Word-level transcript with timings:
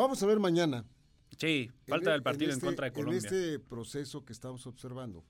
Vamos 0.00 0.22
a 0.22 0.26
ver 0.26 0.40
mañana. 0.40 0.86
Sí, 1.36 1.70
falta 1.86 2.14
el 2.14 2.22
partido 2.22 2.46
en, 2.46 2.54
este, 2.54 2.66
contra 2.66 2.86
de 2.86 2.92
Colombia. 2.94 3.18
En 3.18 3.24
este 3.26 3.58
proceso 3.58 4.24
que 4.24 4.32
estamos 4.32 4.66
observando, 4.66 5.26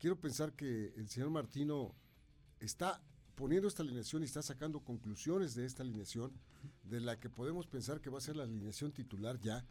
quiero 0.00 0.18
pensar 0.18 0.54
que 0.54 0.92
el 0.96 1.08
señor 1.08 1.30
Martino 1.30 1.94
está 2.58 3.00
poniendo 3.36 3.68
esta 3.68 3.84
alineación 3.84 4.22
y 4.22 4.24
está 4.24 4.42
sacando 4.42 4.80
conclusiones 4.80 5.54
de 5.54 5.66
esta 5.66 5.84
alineación, 5.84 6.32
de 6.82 6.98
la 6.98 7.20
que 7.20 7.30
podemos 7.30 7.68
pensar 7.68 8.00
que 8.00 8.10
va 8.10 8.18
a 8.18 8.22
ser 8.22 8.34
la 8.34 8.42
alineación 8.42 8.90
titular 8.90 9.38
ya, 9.38 9.64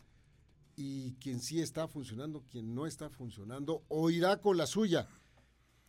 y 0.78 1.16
quien 1.16 1.42
sí 1.42 1.60
está 1.60 1.90
funcionando, 1.90 2.46
quien 2.50 2.74
no 2.74 2.88
está 2.88 3.10
funcionando, 3.10 3.84
o 3.90 4.10
irá 4.12 4.40
con 4.40 4.56
la 4.56 4.66
suya, 4.66 5.10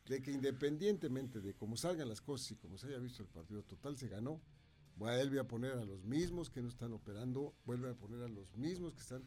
de 0.07 0.21
que 0.21 0.33
independientemente 0.33 1.41
de 1.41 1.55
cómo 1.55 1.77
salgan 1.77 2.09
las 2.09 2.21
cosas 2.21 2.51
y 2.51 2.57
como 2.57 2.77
se 2.77 2.89
haya 2.89 2.99
visto 2.99 3.23
el 3.23 3.29
partido 3.29 3.63
total, 3.63 3.97
se 3.97 4.09
ganó, 4.09 4.41
vuelve 4.97 5.39
a 5.39 5.45
poner 5.45 5.73
a 5.73 5.85
los 5.85 6.05
mismos 6.05 6.51
que 6.51 6.63
no 6.63 6.69
están 6.69 6.93
operando, 6.93 7.55
vuelve 7.65 7.91
a 7.91 7.95
poner 7.95 8.23
a 8.23 8.29
los 8.29 8.57
mismos 8.57 8.95
que 8.95 9.01
están, 9.01 9.23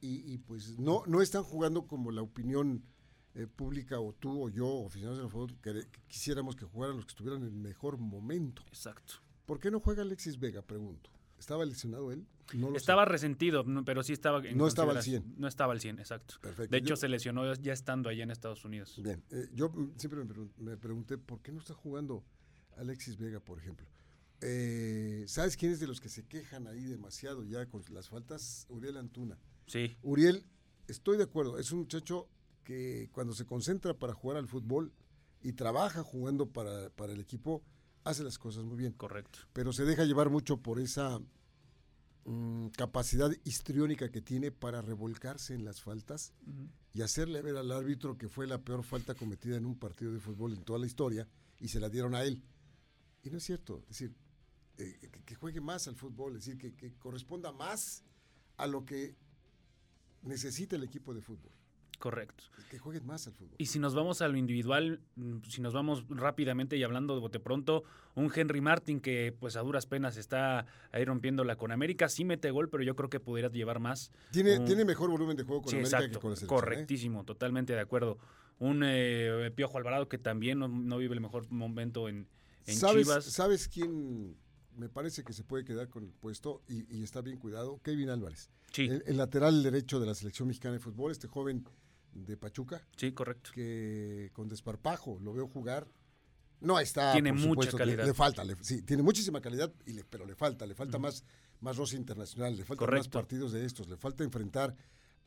y, 0.00 0.32
y 0.32 0.38
pues 0.38 0.78
no, 0.78 1.02
no 1.06 1.20
están 1.20 1.42
jugando 1.42 1.86
como 1.86 2.10
la 2.10 2.22
opinión 2.22 2.84
eh, 3.34 3.46
pública 3.46 4.00
o 4.00 4.12
tú 4.12 4.44
o 4.44 4.48
yo, 4.48 4.66
oficiales 4.66 5.18
del 5.18 5.28
fútbol, 5.28 5.56
que, 5.60 5.72
que, 5.72 6.00
quisiéramos 6.08 6.56
que 6.56 6.64
jugaran 6.64 6.96
los 6.96 7.04
que 7.04 7.10
estuvieran 7.10 7.42
en 7.42 7.48
el 7.48 7.54
mejor 7.54 7.98
momento. 7.98 8.62
Exacto. 8.68 9.14
¿Por 9.44 9.60
qué 9.60 9.70
no 9.70 9.80
juega 9.80 10.02
Alexis 10.02 10.38
Vega? 10.38 10.62
Pregunto. 10.62 11.10
¿Estaba 11.38 11.64
lesionado 11.64 12.10
él? 12.10 12.26
No 12.54 12.74
estaba 12.74 13.04
sé. 13.04 13.10
resentido, 13.10 13.64
pero 13.84 14.02
sí 14.02 14.12
estaba. 14.12 14.42
no 14.42 14.66
estaba 14.66 14.92
al 14.92 15.02
100. 15.02 15.34
No 15.36 15.46
estaba 15.46 15.72
al 15.72 15.80
100, 15.80 15.98
exacto. 16.00 16.34
Perfecto. 16.40 16.70
De 16.70 16.78
hecho, 16.78 16.88
yo, 16.88 16.96
se 16.96 17.08
lesionó 17.08 17.54
ya 17.54 17.72
estando 17.72 18.08
allá 18.08 18.24
en 18.24 18.30
Estados 18.30 18.64
Unidos. 18.64 18.98
Bien, 19.02 19.22
eh, 19.30 19.48
yo 19.54 19.70
siempre 19.96 20.20
me, 20.20 20.26
pregunté, 20.26 20.62
me 20.62 20.76
pregunté 20.76 21.18
por 21.18 21.40
qué 21.40 21.52
no 21.52 21.60
está 21.60 21.74
jugando 21.74 22.24
Alexis 22.76 23.16
Vega, 23.18 23.38
por 23.38 23.58
ejemplo. 23.58 23.86
Eh, 24.40 25.24
¿Sabes 25.26 25.56
quién 25.56 25.72
es 25.72 25.80
de 25.80 25.86
los 25.86 26.00
que 26.00 26.08
se 26.08 26.24
quejan 26.26 26.66
ahí 26.66 26.84
demasiado 26.84 27.44
ya 27.44 27.66
con 27.66 27.82
las 27.90 28.08
faltas? 28.08 28.66
Uriel 28.68 28.96
Antuna. 28.96 29.38
Sí. 29.66 29.96
Uriel, 30.02 30.44
estoy 30.86 31.16
de 31.16 31.24
acuerdo, 31.24 31.58
es 31.58 31.72
un 31.72 31.80
muchacho 31.80 32.28
que 32.64 33.08
cuando 33.12 33.32
se 33.34 33.46
concentra 33.46 33.94
para 33.94 34.14
jugar 34.14 34.36
al 34.36 34.46
fútbol 34.46 34.92
y 35.42 35.52
trabaja 35.52 36.02
jugando 36.02 36.50
para, 36.50 36.90
para, 36.90 37.12
el 37.12 37.20
equipo, 37.20 37.62
hace 38.04 38.22
las 38.22 38.38
cosas 38.38 38.64
muy 38.64 38.76
bien. 38.76 38.92
Correcto. 38.92 39.40
Pero 39.52 39.72
se 39.72 39.84
deja 39.84 40.04
llevar 40.04 40.30
mucho 40.30 40.58
por 40.58 40.78
esa 40.78 41.20
mmm, 42.24 42.68
capacidad 42.68 43.30
histriónica 43.44 44.10
que 44.10 44.20
tiene 44.20 44.50
para 44.50 44.82
revolcarse 44.82 45.54
en 45.54 45.64
las 45.64 45.80
faltas 45.80 46.32
uh 46.46 46.50
-huh. 46.50 46.68
y 46.94 47.02
hacerle 47.02 47.42
ver 47.42 47.56
al 47.56 47.72
árbitro 47.72 48.18
que 48.18 48.28
fue 48.28 48.46
la 48.46 48.58
peor 48.58 48.84
falta 48.84 49.14
cometida 49.14 49.56
en 49.56 49.66
un 49.66 49.78
partido 49.78 50.12
de 50.12 50.20
fútbol 50.20 50.52
en 50.52 50.62
toda 50.62 50.78
la 50.78 50.86
historia 50.86 51.28
y 51.60 51.68
se 51.68 51.80
la 51.80 51.88
dieron 51.88 52.14
a 52.14 52.22
él. 52.22 52.42
Y 53.22 53.30
no 53.30 53.38
es 53.38 53.44
cierto, 53.44 53.80
es 53.82 53.88
decir, 53.88 54.14
eh, 54.78 54.98
que, 55.00 55.22
que, 55.24 55.34
juegue 55.34 55.60
más 55.60 55.88
al 55.88 55.96
fútbol, 55.96 56.36
es 56.36 56.44
decir, 56.44 56.58
que, 56.58 56.74
que 56.74 56.94
corresponda 56.94 57.52
más 57.52 58.04
a 58.56 58.66
lo 58.66 58.84
que 58.84 59.16
necesita 60.22 60.76
el 60.76 60.84
equipo 60.84 61.14
de 61.14 61.20
fútbol. 61.20 61.52
Correcto. 61.98 62.44
Que 62.70 62.78
jueguen 62.78 63.04
más 63.06 63.26
al 63.26 63.32
fútbol. 63.32 63.56
Y 63.58 63.66
si 63.66 63.78
nos 63.78 63.94
vamos 63.94 64.22
a 64.22 64.28
lo 64.28 64.36
individual, 64.36 65.00
si 65.48 65.60
nos 65.60 65.72
vamos 65.72 66.04
rápidamente 66.08 66.76
y 66.76 66.84
hablando 66.84 67.14
de 67.14 67.20
bote 67.20 67.40
pronto, 67.40 67.82
un 68.14 68.30
Henry 68.32 68.60
Martin 68.60 69.00
que 69.00 69.34
pues 69.38 69.56
a 69.56 69.60
duras 69.62 69.86
penas 69.86 70.16
está 70.16 70.66
ahí 70.92 71.04
rompiéndola 71.04 71.56
con 71.56 71.72
América, 71.72 72.08
sí 72.08 72.24
mete 72.24 72.50
gol, 72.50 72.68
pero 72.68 72.84
yo 72.84 72.94
creo 72.94 73.10
que 73.10 73.18
pudiera 73.18 73.48
llevar 73.48 73.80
más. 73.80 74.12
Tiene, 74.30 74.58
um, 74.58 74.64
tiene 74.64 74.84
mejor 74.84 75.10
volumen 75.10 75.36
de 75.36 75.42
juego 75.42 75.62
con 75.62 75.70
sí, 75.70 75.76
América 75.76 75.96
exacto, 75.96 76.18
que 76.18 76.22
con 76.22 76.30
la 76.30 76.36
selección. 76.36 76.60
Correctísimo, 76.60 77.22
¿eh? 77.22 77.24
totalmente 77.24 77.72
de 77.72 77.80
acuerdo. 77.80 78.18
Un 78.60 78.82
eh, 78.84 79.50
Piojo 79.54 79.78
Alvarado 79.78 80.08
que 80.08 80.18
también 80.18 80.60
no, 80.60 80.68
no, 80.68 80.98
vive 80.98 81.14
el 81.14 81.20
mejor 81.20 81.50
momento 81.50 82.08
en, 82.08 82.28
en 82.66 82.76
¿Sabes, 82.76 83.06
Chivas. 83.06 83.24
¿Sabes 83.24 83.68
quién 83.68 84.36
me 84.78 84.88
parece 84.88 85.24
que 85.24 85.32
se 85.32 85.44
puede 85.44 85.64
quedar 85.64 85.88
con 85.88 86.04
el 86.04 86.12
puesto 86.12 86.62
y, 86.68 86.96
y 86.96 87.02
está 87.02 87.20
bien 87.20 87.38
cuidado? 87.38 87.80
Kevin 87.82 88.10
Álvarez. 88.10 88.50
Sí. 88.72 88.86
El, 88.86 89.02
el 89.06 89.16
lateral 89.16 89.62
derecho 89.62 90.00
de 90.00 90.06
la 90.06 90.14
selección 90.14 90.48
mexicana 90.48 90.74
de 90.74 90.80
fútbol, 90.80 91.12
este 91.12 91.28
joven 91.28 91.64
de 92.12 92.36
Pachuca. 92.36 92.86
Sí, 92.96 93.12
correcto. 93.12 93.50
Que 93.52 94.30
con 94.32 94.48
desparpajo 94.48 95.18
lo 95.20 95.32
veo 95.32 95.48
jugar. 95.48 95.88
No 96.60 96.80
está. 96.80 97.12
Tiene 97.12 97.32
mucha 97.32 97.48
supuesto, 97.48 97.76
calidad. 97.76 97.98
Le, 97.98 98.06
le 98.06 98.14
falta, 98.14 98.44
le, 98.44 98.56
sí, 98.62 98.82
tiene 98.82 99.02
muchísima 99.02 99.40
calidad, 99.40 99.72
y 99.86 99.92
le, 99.92 100.04
pero 100.04 100.26
le 100.26 100.34
falta, 100.34 100.66
le 100.66 100.74
falta 100.74 100.96
uh 100.96 101.00
-huh. 101.00 101.04
más, 101.04 101.24
más 101.60 101.76
roce 101.76 101.96
internacional, 101.96 102.56
le 102.56 102.64
falta 102.64 102.86
más 102.86 103.08
partidos 103.08 103.52
de 103.52 103.64
estos, 103.64 103.88
le 103.88 103.96
falta 103.96 104.24
enfrentar 104.24 104.74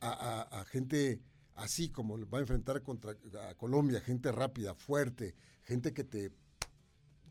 a, 0.00 0.10
a, 0.10 0.60
a, 0.60 0.64
gente 0.66 1.22
así 1.54 1.88
como 1.90 2.18
va 2.28 2.38
a 2.38 2.40
enfrentar 2.42 2.82
contra 2.82 3.12
a 3.48 3.54
Colombia, 3.54 4.00
gente 4.00 4.30
rápida, 4.30 4.74
fuerte, 4.74 5.34
gente 5.62 5.94
que 5.94 6.04
te, 6.04 6.32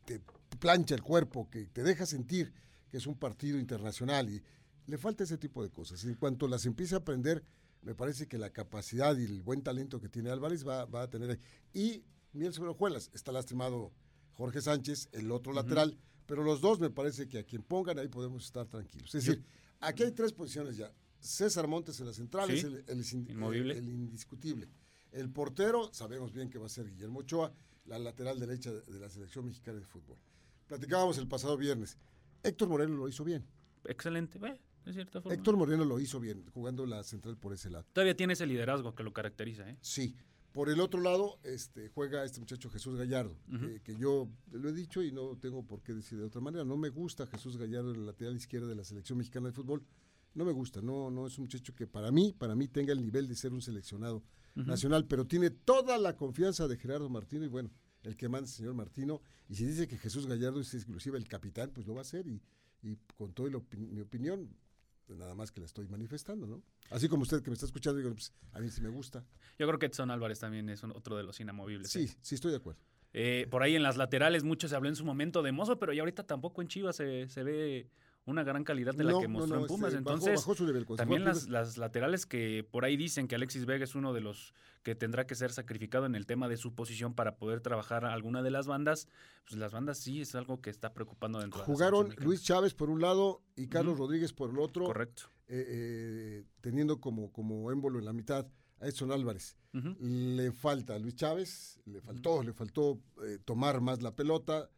te 0.06 0.22
plancha 0.60 0.96
el 0.96 1.02
cuerpo, 1.02 1.50
que 1.50 1.66
te 1.68 1.84
deja 1.84 2.06
sentir 2.06 2.54
que 2.90 2.98
es 2.98 3.08
un 3.08 3.16
partido 3.16 3.58
internacional 3.58 4.30
y 4.30 4.44
le 4.86 4.98
falta 4.98 5.24
ese 5.24 5.38
tipo 5.38 5.64
de 5.64 5.70
cosas. 5.70 6.04
En 6.04 6.16
cuanto 6.16 6.48
las 6.48 6.66
empiece 6.66 6.96
a 6.96 7.00
aprender, 7.00 7.44
me 7.82 7.96
parece 7.96 8.28
que 8.28 8.38
la 8.38 8.52
capacidad 8.52 9.18
y 9.18 9.26
el 9.26 9.42
buen 9.42 9.62
talento 9.62 10.00
que 10.00 10.10
tiene 10.10 10.30
Álvarez 10.30 10.68
va, 10.68 10.86
va 10.86 11.04
a 11.04 11.10
tener 11.10 11.32
ahí. 11.32 11.40
Y 11.74 12.04
Miel 12.34 12.54
Juelas, 12.54 13.10
está 13.14 13.32
lastimado 13.32 13.92
Jorge 14.34 14.62
Sánchez, 14.62 15.10
el 15.14 15.32
otro 15.32 15.52
uh 15.52 15.56
-huh. 15.56 15.64
lateral, 15.64 15.98
pero 16.26 16.44
los 16.44 16.62
dos 16.62 16.80
me 16.80 16.90
parece 16.90 17.28
que 17.28 17.40
a 17.40 17.44
quien 17.44 17.64
pongan 17.64 18.00
ahí 18.00 18.08
podemos 18.08 18.46
estar 18.46 18.68
tranquilos. 18.68 19.14
Es 19.16 19.26
decir, 19.26 19.44
aquí 19.80 20.04
hay 20.04 20.12
tres 20.12 20.34
posiciones 20.34 20.78
ya. 20.78 20.92
César 21.20 21.68
Montes 21.68 22.00
en 22.00 22.08
la 22.08 22.14
central 22.14 22.50
¿Sí? 22.50 22.58
es 22.58 22.64
el, 22.64 22.84
el, 22.88 23.90
indiscutible. 23.90 24.68
El 25.12 25.30
portero, 25.30 25.94
sabemos 25.94 26.34
bien 26.34 26.50
que 26.50 26.58
va 26.58 26.66
a 26.66 26.70
ser 26.70 26.90
Guillermo 26.90 27.20
Ochoa, 27.20 27.54
la 27.86 28.00
lateral 28.00 28.40
derecha 28.40 28.72
de, 28.72 28.82
de 28.82 29.00
la 29.00 29.10
selección 29.10 29.46
mexicana 29.46 29.80
de 29.80 29.86
fútbol. 29.86 30.18
Platicábamos 30.72 31.18
el 31.18 31.28
pasado 31.28 31.58
viernes. 31.58 31.98
Héctor 32.44 32.70
Moreno 32.70 32.96
lo 32.96 33.10
hizo 33.10 33.26
bien. 33.26 33.46
Excelente, 33.84 34.40
de 34.40 34.94
cierta 34.94 35.22
forma. 35.22 35.36
Héctor 35.36 35.58
Moreno 35.58 35.84
lo 35.84 36.00
hizo 36.00 36.18
bien, 36.22 36.46
jugando 36.54 36.86
la 36.86 37.04
central 37.04 37.36
por 37.36 37.52
ese 37.52 37.70
lado. 37.70 37.86
Todavía 37.92 38.16
tiene 38.16 38.34
ese 38.34 38.46
liderazgo 38.46 38.96
que 38.96 39.04
lo 39.04 39.12
caracteriza, 39.12 39.70
¿eh? 39.70 39.78
Sí. 39.82 40.16
Por 40.54 40.70
el 40.70 40.80
otro 40.80 41.02
lado, 41.02 41.40
este, 41.44 41.90
juega 41.90 42.24
este 42.24 42.40
muchacho 42.40 42.70
Jesús 42.70 42.98
Gallardo, 42.98 43.38
uh 43.50 43.52
-huh. 43.52 43.70
eh, 43.70 43.82
que 43.84 43.98
yo 43.98 44.30
lo 44.50 44.70
he 44.70 44.72
dicho 44.72 45.04
y 45.04 45.12
no 45.12 45.36
tengo 45.36 45.62
por 45.68 45.84
qué 45.84 45.94
decir 45.94 46.18
de 46.18 46.24
otra 46.24 46.40
manera. 46.40 46.64
No 46.64 46.78
me 46.78 46.88
gusta 46.88 47.28
Jesús 47.28 47.58
Gallardo 47.58 47.92
en 47.92 47.98
el 47.98 48.06
lateral 48.06 48.38
izquierdo 48.38 48.70
de 48.70 48.76
la 48.76 48.86
selección 48.86 49.18
mexicana 49.18 49.48
de 49.50 49.54
fútbol. 49.54 49.84
No 50.36 50.46
me 50.46 50.54
gusta, 50.54 50.82
no, 50.82 51.12
no 51.12 51.28
es 51.28 51.38
un 51.38 51.44
muchacho 51.44 51.76
que 51.76 51.86
para 51.86 52.12
mí, 52.12 52.34
para 52.38 52.56
mí 52.56 52.70
tenga 52.70 52.94
el 52.94 53.02
nivel 53.02 53.28
de 53.28 53.36
ser 53.36 53.52
un 53.52 53.62
seleccionado 53.62 54.24
uh 54.56 54.62
-huh. 54.62 54.66
nacional, 54.68 55.06
pero 55.06 55.28
tiene 55.28 55.50
toda 55.50 55.98
la 55.98 56.16
confianza 56.16 56.70
de 56.70 56.78
Gerardo 56.78 57.10
Martino 57.10 57.44
y 57.44 57.50
bueno, 57.50 57.70
el 58.04 58.16
que 58.16 58.30
manda 58.30 58.48
el 58.48 58.54
señor 58.54 58.74
Martino. 58.74 59.22
Y 59.50 59.56
si 59.56 59.66
dice 59.66 59.88
que 59.88 59.98
Jesús 59.98 60.28
Gallardo 60.28 60.60
es 60.60 60.74
exclusiva 60.74 61.18
el 61.18 61.28
capitán, 61.28 61.72
pues 61.74 61.88
lo 61.88 61.94
va 61.94 62.00
a 62.00 62.02
hacer 62.02 62.28
y, 62.28 62.42
y 62.82 62.98
con 63.18 63.34
toda 63.34 63.50
mi 63.50 64.02
opinión, 64.02 64.50
nada 65.08 65.36
más 65.36 65.52
que 65.52 65.60
la 65.60 65.66
estoy 65.66 65.88
manifestando, 65.88 66.48
¿no? 66.48 66.62
Así 66.90 67.08
como 67.08 67.24
usted 67.24 67.42
que 67.42 67.50
me 67.50 67.54
está 67.54 67.66
escuchando, 67.66 68.00
digo, 68.00 68.12
pues, 68.14 68.34
a 68.54 68.60
mí 68.60 68.70
sí 68.70 68.82
me 68.82 68.90
gusta. 68.90 69.26
Yo 69.58 69.68
creo 69.68 69.80
que 69.80 69.88
Edson 69.88 70.12
Álvarez 70.12 70.40
también 70.40 70.70
es 70.70 70.84
un, 70.84 70.92
otro 70.92 71.18
de 71.18 71.24
los 71.24 71.40
inamovibles. 71.40 71.92
Sí, 71.92 72.04
¿eh? 72.04 72.18
sí, 72.22 72.36
estoy 72.36 72.52
de 72.52 72.58
acuerdo. 72.58 72.82
Eh, 73.14 73.48
por 73.50 73.62
ahí 73.62 73.76
en 73.76 73.84
las 73.84 73.98
laterales 73.98 74.44
mucho 74.44 74.68
se 74.68 74.76
habló 74.76 74.88
en 74.88 74.96
su 74.96 75.04
momento 75.04 75.42
de 75.44 75.52
Mozo, 75.52 75.80
pero 75.80 75.92
ya 75.94 76.02
ahorita 76.02 76.24
tampoco 76.24 76.62
en 76.62 76.70
Chivas 76.70 76.96
se, 76.96 77.28
se 77.28 77.44
ve 77.44 77.90
una 78.26 78.44
gran 78.44 78.64
calidad 78.64 78.94
de 78.94 79.04
la 79.04 79.12
no, 79.14 79.20
que 79.20 79.28
mostró 79.28 79.56
no, 79.56 79.56
no, 79.56 79.62
en 79.62 79.68
Pumas. 79.68 79.88
este, 79.90 79.98
Entonces, 79.98 80.36
bajó, 80.36 80.52
bajó 80.52 80.66
nivel, 80.66 80.86
también 80.98 81.24
las, 81.24 81.50
las, 81.50 81.78
laterales 81.78 82.26
que 82.26 82.66
por 82.70 82.86
ahí 82.86 82.98
dicen 82.98 83.28
que 83.28 83.36
Alexis 83.36 83.66
Vega 83.66 83.84
es 83.84 83.96
uno 83.96 84.14
de 84.14 84.22
los 84.22 84.54
que 84.84 84.96
tendrá 84.96 85.26
que 85.26 85.36
ser 85.36 85.52
sacrificado 85.52 86.06
en 86.06 86.16
el 86.16 86.26
tema 86.26 86.48
de 86.48 86.58
su 86.58 86.74
posición 86.74 87.14
para 87.14 87.36
poder 87.38 87.62
trabajar 87.62 88.06
alguna 88.06 88.42
de 88.42 88.52
las 88.52 88.68
bandas, 88.68 89.08
pues 89.46 89.60
las 89.60 89.72
bandas 89.72 89.98
sí 89.98 90.22
es 90.22 90.36
algo 90.36 90.62
que 90.62 90.70
está 90.70 90.94
preocupando 90.94 91.40
dentro 91.40 91.64
Jugaron 91.64 92.10
de 92.10 92.16
Luis 92.18 92.44
Chávez 92.44 92.74
por 92.74 92.90
un 92.90 93.02
lado 93.02 93.42
y 93.56 93.68
Carlos 93.68 93.94
uh 93.94 93.98
-huh. 93.98 94.00
Rodríguez 94.00 94.34
por 94.34 94.50
el 94.50 94.60
otro. 94.60 94.86
Correcto. 94.86 95.24
Eh, 95.48 95.66
eh, 95.68 96.44
teniendo 96.62 97.02
como, 97.02 97.32
como 97.32 97.72
émbolo 97.72 98.00
en 98.00 98.06
la 98.06 98.14
mitad 98.14 98.48
a 98.80 98.88
Edson 98.88 99.12
Álvarez. 99.12 99.58
Uh 99.74 99.78
-huh. 99.80 100.36
Le 100.38 100.52
falta 100.52 100.96
a 100.96 101.00
Luis 101.00 101.16
Chávez, 101.16 101.80
le 101.86 102.02
faltó, 102.02 102.36
uh 102.36 102.40
-huh. 102.40 102.46
le 102.46 102.54
faltó 102.54 103.02
eh, 103.24 103.38
tomar 103.44 103.82
más 103.82 104.02
la 104.02 104.16
pelota, 104.16 104.70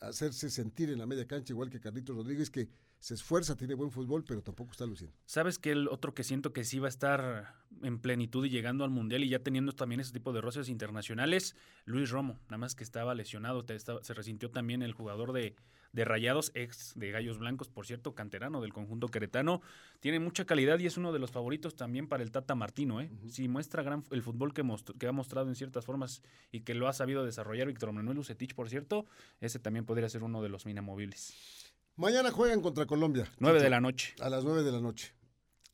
hacerse 0.00 0.50
sentir 0.50 0.90
en 0.90 0.98
la 0.98 1.06
media 1.06 1.26
cancha, 1.26 1.52
igual 1.52 1.70
que 1.70 1.80
Carlitos 1.80 2.16
Rodríguez, 2.16 2.50
que 2.50 2.68
se 2.98 3.14
esfuerza, 3.14 3.56
tiene 3.56 3.74
buen 3.74 3.90
fútbol, 3.90 4.24
pero 4.24 4.42
tampoco 4.42 4.72
está 4.72 4.86
luciendo. 4.86 5.16
¿Sabes 5.26 5.58
que 5.58 5.72
el 5.72 5.88
otro 5.88 6.14
que 6.14 6.24
siento 6.24 6.52
que 6.52 6.64
sí 6.64 6.78
va 6.78 6.86
a 6.86 6.88
estar 6.88 7.54
en 7.82 7.98
plenitud 7.98 8.44
y 8.46 8.48
llegando 8.48 8.84
al 8.84 8.90
Mundial 8.90 9.24
y 9.24 9.28
ya 9.28 9.40
teniendo 9.40 9.72
también 9.72 10.00
ese 10.00 10.12
tipo 10.12 10.32
de 10.32 10.40
roces 10.40 10.68
internacionales? 10.68 11.54
Luis 11.84 12.10
Romo, 12.10 12.38
nada 12.44 12.58
más 12.58 12.74
que 12.74 12.84
estaba 12.84 13.14
lesionado, 13.14 13.64
se 14.02 14.14
resintió 14.14 14.50
también 14.50 14.82
el 14.82 14.92
jugador 14.92 15.32
de, 15.32 15.54
de 15.94 16.04
Rayados, 16.04 16.50
ex 16.54 16.92
de 16.96 17.12
Gallos 17.12 17.38
Blancos, 17.38 17.68
por 17.68 17.86
cierto, 17.86 18.14
canterano 18.14 18.60
del 18.60 18.72
conjunto 18.72 19.08
queretano. 19.08 19.62
Tiene 20.00 20.18
mucha 20.18 20.44
calidad 20.44 20.78
y 20.80 20.86
es 20.86 20.96
uno 20.96 21.12
de 21.12 21.20
los 21.20 21.30
favoritos 21.30 21.76
también 21.76 22.08
para 22.08 22.24
el 22.24 22.32
Tata 22.32 22.56
Martino. 22.56 23.00
¿eh? 23.00 23.10
Uh 23.12 23.26
-huh. 23.26 23.30
Sí, 23.30 23.48
muestra 23.48 23.82
gran, 23.82 24.04
el 24.10 24.22
fútbol 24.22 24.52
que, 24.52 24.62
ha 25.06 25.12
mostrado 25.12 25.48
en 25.48 25.54
ciertas 25.54 25.84
formas 25.84 26.20
y 26.50 26.60
que 26.60 26.74
lo 26.74 26.88
ha 26.88 26.92
sabido 26.92 27.24
desarrollar 27.24 27.68
Víctor 27.68 27.92
Manuel 27.92 28.18
Ucetich, 28.18 28.54
por 28.54 28.68
cierto, 28.68 29.06
ese 29.40 29.60
también 29.60 29.86
podría 29.86 30.08
ser 30.08 30.24
uno 30.24 30.42
de 30.42 30.48
los 30.48 30.66
minamovibles. 30.66 31.72
Mañana 31.96 32.32
juegan 32.32 32.60
contra 32.60 32.86
Colombia. 32.86 33.30
9 33.38 33.62
de 33.62 33.70
la 33.70 33.80
noche. 33.80 34.14
A 34.20 34.28
las 34.28 34.44
9 34.44 34.64
de 34.64 34.72
la 34.72 34.80
noche. 34.80 35.14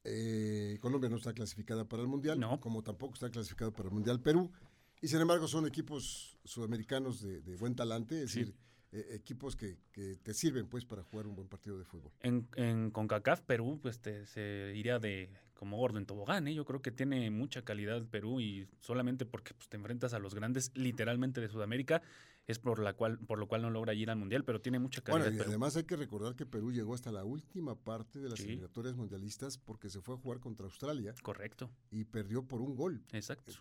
Eh, 0.05 0.77
Colombia 0.83 1.09
no 1.09 1.17
está 1.17 1.33
clasificada 1.33 1.87
para 1.87 2.03
el 2.03 2.09
Mundial, 2.09 2.39
no. 2.39 2.61
como 2.61 2.83
tampoco 2.83 3.15
está 3.15 3.31
clasificado 3.31 3.73
para 3.73 3.89
el 3.89 3.95
Mundial 3.95 4.21
Perú. 4.21 4.53
Y 5.01 5.09
sin 5.09 5.21
embargo 5.23 5.49
son 5.49 5.67
equipos 5.67 6.37
sudamericanos 6.45 7.23
de, 7.23 7.41
de 7.41 7.57
buen 7.57 7.75
talante, 7.75 8.23
es 8.23 8.33
sí. 8.33 8.41
decir, 8.41 8.55
eh, 8.93 9.09
equipos 9.13 9.57
que, 9.57 9.79
que, 9.93 10.17
te 10.17 10.35
sirven 10.35 10.67
pues 10.67 10.85
para 10.85 11.03
jugar 11.05 11.27
un 11.27 11.37
buen 11.37 11.49
partido 11.49 11.79
de 11.79 11.85
fútbol. 11.85 12.13
En, 12.21 12.49
en 12.57 12.91
CONCACAF, 12.91 13.43
Perú 13.43 13.79
pues 13.81 14.01
se 14.25 14.73
iría 14.75 14.99
de 14.99 15.31
como 15.55 15.77
gordo 15.77 15.99
en 15.99 16.07
tobogán, 16.07 16.49
¿eh? 16.49 16.55
yo 16.55 16.65
creo 16.65 16.81
que 16.81 16.91
tiene 16.91 17.31
mucha 17.31 17.63
calidad 17.63 18.03
Perú 18.07 18.41
y 18.41 18.67
solamente 18.81 19.27
porque 19.27 19.55
pues, 19.55 19.69
te 19.69 19.77
enfrentas 19.77 20.15
a 20.15 20.19
los 20.19 20.35
grandes 20.35 20.73
literalmente 20.75 21.41
de 21.41 21.49
Sudamérica 21.49 22.03
es 22.47 22.59
por 22.59 22.81
la 22.81 22.95
cual 22.95 23.19
por 23.19 23.39
lo 23.39 23.47
cual 23.47 23.63
no 23.63 23.71
logra 23.71 23.95
ir 23.95 24.11
al 24.11 24.17
mundial, 24.17 24.45
pero 24.45 24.61
tiene 24.61 24.79
mucha 24.79 25.03
calidad. 25.03 25.27
Bueno, 25.27 25.45
y 25.45 25.47
además 25.47 25.77
hay 25.77 25.85
que 25.85 25.97
recordar 25.97 26.35
que 26.35 26.47
Perú 26.47 26.73
llegó 26.73 26.95
hasta 26.95 27.13
la 27.13 27.25
última 27.25 27.77
parte 27.77 28.19
de 28.19 28.29
las 28.29 28.41
eliminatorias 28.41 28.97
mundialistas 28.97 29.59
porque 29.59 29.89
se 29.89 30.01
fue 30.01 30.17
a 30.17 30.19
jugar 30.19 30.41
contra 30.41 30.67
Australia. 30.67 31.15
Correcto. 31.23 31.71
Y 31.91 32.05
perdió 32.05 32.43
por 32.43 32.61
un 32.61 32.75
gol. 32.75 33.05
Exacto. 33.13 33.53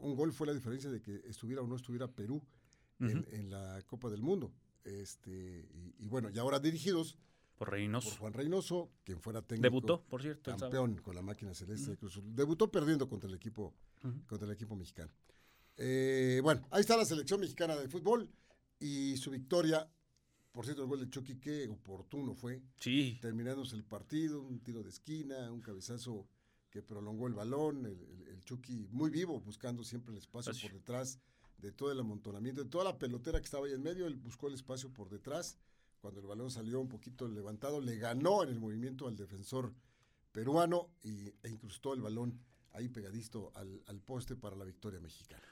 un 0.00 0.16
gol 0.16 0.32
fue 0.32 0.46
la 0.46 0.54
diferencia 0.54 0.90
de 0.90 1.00
que 1.00 1.22
estuviera 1.26 1.62
o 1.62 1.66
no 1.66 1.76
estuviera 1.76 2.08
Perú 2.08 2.42
en, 3.00 3.50
la 3.50 3.82
Copa 3.86 4.10
del 4.10 4.22
Mundo. 4.22 4.52
Este, 4.84 5.68
y, 5.98 6.08
bueno, 6.08 6.30
y 6.30 6.38
ahora 6.38 6.58
dirigidos 6.58 7.16
por 7.56 7.70
Reynoso. 7.70 8.10
Por 8.10 8.18
Juan 8.18 8.32
Reynoso, 8.32 8.90
quien 9.04 9.20
fuera 9.20 9.42
técnico. 9.42 9.62
Debutó, 9.62 10.04
por 10.04 10.22
cierto. 10.22 10.56
Campeón 10.56 10.96
con 10.96 11.14
la 11.14 11.22
máquina 11.22 11.54
celeste 11.54 11.92
de 11.92 11.96
Cruz 11.96 12.20
Debutó 12.24 12.70
perdiendo 12.70 13.08
contra 13.08 13.28
el 13.28 13.34
equipo, 13.34 13.74
contra 14.26 14.46
el 14.46 14.52
equipo 14.52 14.74
mexicano. 14.74 15.12
Eh, 15.76 16.40
bueno, 16.42 16.66
ahí 16.70 16.80
está 16.80 16.96
la 16.96 17.04
selección 17.04 17.40
mexicana 17.40 17.76
de 17.76 17.88
fútbol 17.88 18.28
y 18.78 19.16
su 19.16 19.30
victoria. 19.30 19.88
Por 20.52 20.64
cierto, 20.64 20.82
el 20.82 20.88
gol 20.88 21.00
de 21.00 21.10
Chucky, 21.10 21.36
qué 21.36 21.68
oportuno 21.68 22.34
fue. 22.34 22.62
Sí. 22.78 23.18
Terminándose 23.20 23.74
el 23.74 23.84
partido, 23.84 24.40
un 24.40 24.60
tiro 24.60 24.82
de 24.82 24.90
esquina, 24.90 25.50
un 25.50 25.60
cabezazo 25.60 26.28
que 26.70 26.82
prolongó 26.82 27.26
el 27.26 27.34
balón. 27.34 27.86
El, 27.86 28.42
Chucky 28.44 28.88
muy 28.90 29.08
vivo, 29.08 29.40
buscando 29.40 29.82
siempre 29.84 30.12
el 30.12 30.18
espacio 30.18 30.52
por 30.60 30.72
detrás 30.72 31.18
de 31.58 31.72
todo 31.72 31.92
el 31.92 32.00
amontonamiento, 32.00 32.62
de 32.62 32.70
toda 32.70 32.84
la 32.84 32.98
pelotera 32.98 33.40
que 33.40 33.44
estaba 33.44 33.66
ahí 33.66 33.72
en 33.72 33.82
medio, 33.82 34.06
él 34.06 34.16
buscó 34.16 34.48
el 34.48 34.54
espacio 34.54 34.92
por 34.92 35.08
detrás, 35.08 35.58
cuando 36.00 36.20
el 36.20 36.26
balón 36.26 36.50
salió 36.50 36.80
un 36.80 36.88
poquito 36.88 37.26
levantado, 37.26 37.80
le 37.80 37.96
ganó 37.96 38.42
en 38.42 38.50
el 38.50 38.60
movimiento 38.60 39.08
al 39.08 39.16
defensor 39.16 39.72
peruano 40.32 40.90
y, 41.02 41.28
e 41.42 41.48
incrustó 41.48 41.94
el 41.94 42.02
balón 42.02 42.38
ahí 42.72 42.88
pegadito 42.88 43.52
al, 43.54 44.00
poste 44.00 44.36
para 44.36 44.56
la 44.56 44.64
victoria 44.64 45.00
mexicana. 45.00 45.42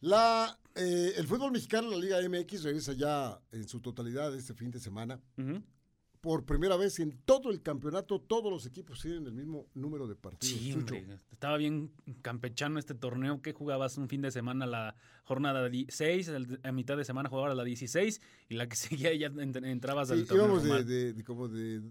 La, 0.00 0.58
eh, 0.74 1.14
el 1.16 1.26
fútbol 1.26 1.52
mexicano, 1.52 1.88
la 1.88 1.96
Liga 1.96 2.18
MX, 2.28 2.64
regresa 2.64 2.92
ya 2.92 3.40
en 3.52 3.66
su 3.66 3.80
totalidad 3.80 4.34
este 4.34 4.52
fin 4.52 4.70
de 4.70 4.80
semana 4.80 5.18
por 6.24 6.46
primera 6.46 6.78
vez 6.78 7.00
en 7.00 7.18
todo 7.26 7.50
el 7.50 7.60
campeonato, 7.60 8.18
todos 8.18 8.50
los 8.50 8.64
equipos 8.64 9.02
tienen 9.02 9.26
el 9.26 9.34
mismo 9.34 9.68
número 9.74 10.08
de 10.08 10.16
partidos. 10.16 10.56
Sí, 10.58 10.74
estaba 11.30 11.58
bien 11.58 11.92
campechano 12.22 12.78
este 12.78 12.94
torneo 12.94 13.42
que 13.42 13.52
jugabas 13.52 13.98
un 13.98 14.08
fin 14.08 14.22
de 14.22 14.30
semana 14.30 14.64
la 14.64 14.96
jornada 15.24 15.70
6, 15.86 16.30
a 16.62 16.72
mitad 16.72 16.96
de 16.96 17.04
semana 17.04 17.28
jugabas 17.28 17.54
la 17.54 17.62
16 17.62 18.22
y 18.48 18.54
la 18.54 18.66
que 18.66 18.74
seguía 18.76 19.14
ya 19.14 19.26
entrabas 19.26 20.10
al 20.12 20.26
torneo. 20.26 20.46
Íbamos 20.46 20.86
de, 20.86 21.12
de, 21.12 21.24
como 21.24 21.46
de, 21.46 21.82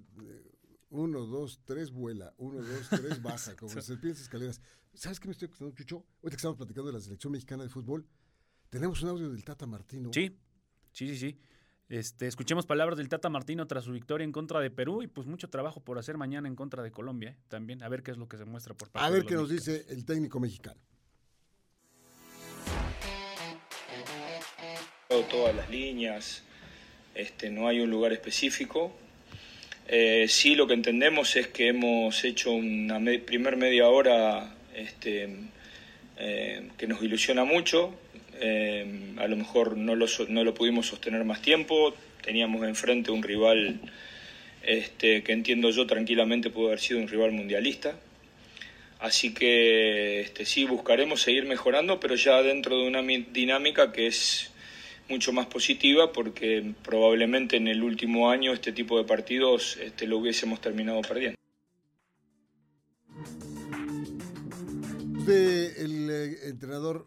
1, 0.89 1.25
2, 1.27 1.61
3 1.63 1.91
vuela, 1.91 2.33
1, 2.37 2.59
2, 2.59 2.89
3 2.89 3.21
baja, 3.21 3.55
como 3.55 3.69
serpientes 3.79 4.23
escaleras. 4.23 4.59
¿Sabes 4.95 5.19
qué 5.19 5.27
me 5.27 5.33
estoy 5.33 5.47
acordando, 5.47 5.75
Chucho? 5.75 5.97
Ahorita 5.97 6.29
que 6.29 6.35
estamos 6.37 6.57
platicando 6.57 6.87
de 6.87 6.93
la 6.93 7.01
selección 7.01 7.33
mexicana 7.33 7.61
de 7.61 7.69
fútbol, 7.69 8.07
tenemos 8.71 8.99
un 9.03 9.09
audio 9.09 9.29
del 9.29 9.43
Tata 9.43 9.67
Martino. 9.67 10.09
Sí, 10.11 10.35
sí, 10.91 11.07
sí, 11.09 11.17
sí. 11.17 11.39
Este, 11.93 12.25
escuchemos 12.25 12.65
palabras 12.65 12.97
del 12.97 13.07
Tata 13.07 13.29
Martino 13.29 13.67
tras 13.67 13.83
su 13.83 13.91
victoria 13.91 14.25
en 14.25 14.31
contra 14.31 14.59
de 14.59 14.71
Perú 14.71 15.03
y 15.03 15.07
pues 15.07 15.27
mucho 15.27 15.51
trabajo 15.51 15.79
por 15.79 15.99
hacer 15.99 16.17
mañana 16.17 16.47
en 16.47 16.55
contra 16.55 16.81
de 16.81 16.89
Colombia 16.89 17.29
¿eh? 17.29 17.35
también. 17.49 17.83
A 17.83 17.87
ver 17.87 18.01
qué 18.01 18.09
es 18.09 18.17
lo 18.17 18.27
que 18.27 18.35
se 18.35 18.45
muestra 18.45 18.73
por 18.73 18.89
parte 18.89 19.07
A 19.07 19.11
ver 19.11 19.25
qué 19.25 19.35
nos 19.35 19.47
dice 19.47 19.85
el 19.89 20.03
técnico 20.03 20.39
mexicano. 20.39 20.81
Todas 25.29 25.55
las 25.55 25.69
líneas, 25.69 26.41
este, 27.13 27.51
no 27.51 27.67
hay 27.67 27.79
un 27.79 27.91
lugar 27.91 28.11
específico. 28.11 28.91
Eh, 29.87 30.25
sí, 30.27 30.55
lo 30.55 30.65
que 30.65 30.73
entendemos 30.73 31.35
es 31.35 31.49
que 31.49 31.67
hemos 31.67 32.23
hecho 32.23 32.53
una 32.53 32.99
primer 33.23 33.55
media 33.55 33.87
hora 33.87 34.55
este, 34.73 35.29
eh, 36.17 36.71
que 36.75 36.87
nos 36.87 37.03
ilusiona 37.03 37.45
mucho, 37.45 37.93
eh, 38.39 39.15
a 39.17 39.27
lo 39.27 39.35
mejor 39.35 39.77
no 39.77 39.95
lo, 39.95 40.07
no 40.29 40.43
lo 40.43 40.53
pudimos 40.53 40.87
sostener 40.87 41.23
más 41.23 41.41
tiempo, 41.41 41.93
teníamos 42.21 42.65
enfrente 42.67 43.11
un 43.11 43.23
rival 43.23 43.79
este, 44.63 45.23
que 45.23 45.33
entiendo 45.33 45.69
yo 45.69 45.85
tranquilamente 45.85 46.49
pudo 46.49 46.67
haber 46.67 46.79
sido 46.79 46.99
un 46.99 47.07
rival 47.07 47.31
mundialista. 47.31 47.99
Así 48.99 49.33
que 49.33 50.21
este, 50.21 50.45
sí, 50.45 50.63
buscaremos 50.63 51.21
seguir 51.21 51.45
mejorando, 51.45 51.99
pero 51.99 52.15
ya 52.15 52.41
dentro 52.41 52.77
de 52.77 52.87
una 52.87 53.01
dinámica 53.01 53.91
que 53.91 54.07
es 54.07 54.49
mucho 55.09 55.33
más 55.33 55.47
positiva 55.47 56.13
porque 56.13 56.73
probablemente 56.83 57.57
en 57.57 57.67
el 57.67 57.83
último 57.83 58.29
año 58.29 58.53
este 58.53 58.71
tipo 58.71 58.97
de 58.97 59.03
partidos 59.03 59.77
este, 59.77 60.07
lo 60.07 60.17
hubiésemos 60.19 60.61
terminado 60.61 61.01
perdiendo. 61.01 61.37
De 65.25 65.67
el 65.83 66.09
eh, 66.09 66.37
entrenador 66.47 67.05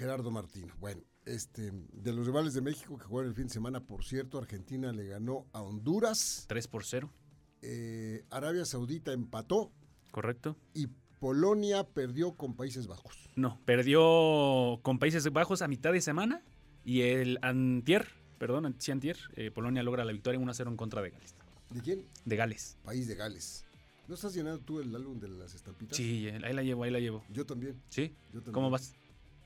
Gerardo 0.00 0.30
Martino. 0.30 0.74
Bueno, 0.80 1.02
este, 1.26 1.72
de 1.92 2.12
los 2.14 2.24
rivales 2.24 2.54
de 2.54 2.62
México 2.62 2.96
que 2.96 3.04
jugaron 3.04 3.28
el 3.28 3.36
fin 3.36 3.48
de 3.48 3.52
semana, 3.52 3.80
por 3.80 4.02
cierto, 4.02 4.38
Argentina 4.38 4.92
le 4.92 5.04
ganó 5.04 5.46
a 5.52 5.60
Honduras. 5.60 6.46
3 6.48 6.68
por 6.68 6.86
0. 6.86 7.12
Eh, 7.60 8.24
Arabia 8.30 8.64
Saudita 8.64 9.12
empató. 9.12 9.70
Correcto. 10.10 10.56
Y 10.72 10.86
Polonia 11.18 11.84
perdió 11.84 12.32
con 12.32 12.56
Países 12.56 12.86
Bajos. 12.86 13.28
No, 13.36 13.60
perdió 13.66 14.80
con 14.82 14.98
Países 14.98 15.30
Bajos 15.30 15.60
a 15.60 15.68
mitad 15.68 15.92
de 15.92 16.00
semana 16.00 16.42
y 16.82 17.02
el 17.02 17.38
antier, 17.42 18.08
perdón, 18.38 18.74
sí 18.78 18.92
antier, 18.92 19.18
eh, 19.34 19.50
Polonia 19.50 19.82
logra 19.82 20.06
la 20.06 20.12
victoria 20.12 20.40
1 20.40 20.54
0 20.54 20.70
en 20.70 20.76
contra 20.78 21.02
de 21.02 21.10
Gales. 21.10 21.34
¿De 21.68 21.82
quién? 21.82 22.06
De 22.24 22.36
Gales. 22.36 22.78
País 22.84 23.06
de 23.06 23.16
Gales. 23.16 23.66
¿No 24.08 24.14
estás 24.14 24.32
llenando 24.32 24.64
tú 24.64 24.80
el 24.80 24.96
álbum 24.96 25.20
de 25.20 25.28
las 25.28 25.54
estampitas? 25.54 25.94
Sí, 25.94 26.26
ahí 26.42 26.54
la 26.54 26.62
llevo, 26.62 26.84
ahí 26.84 26.90
la 26.90 27.00
llevo. 27.00 27.22
Yo 27.28 27.44
también. 27.44 27.82
¿Sí? 27.90 28.16
Yo 28.32 28.40
también. 28.40 28.54
¿Cómo 28.54 28.70
vas? 28.70 28.94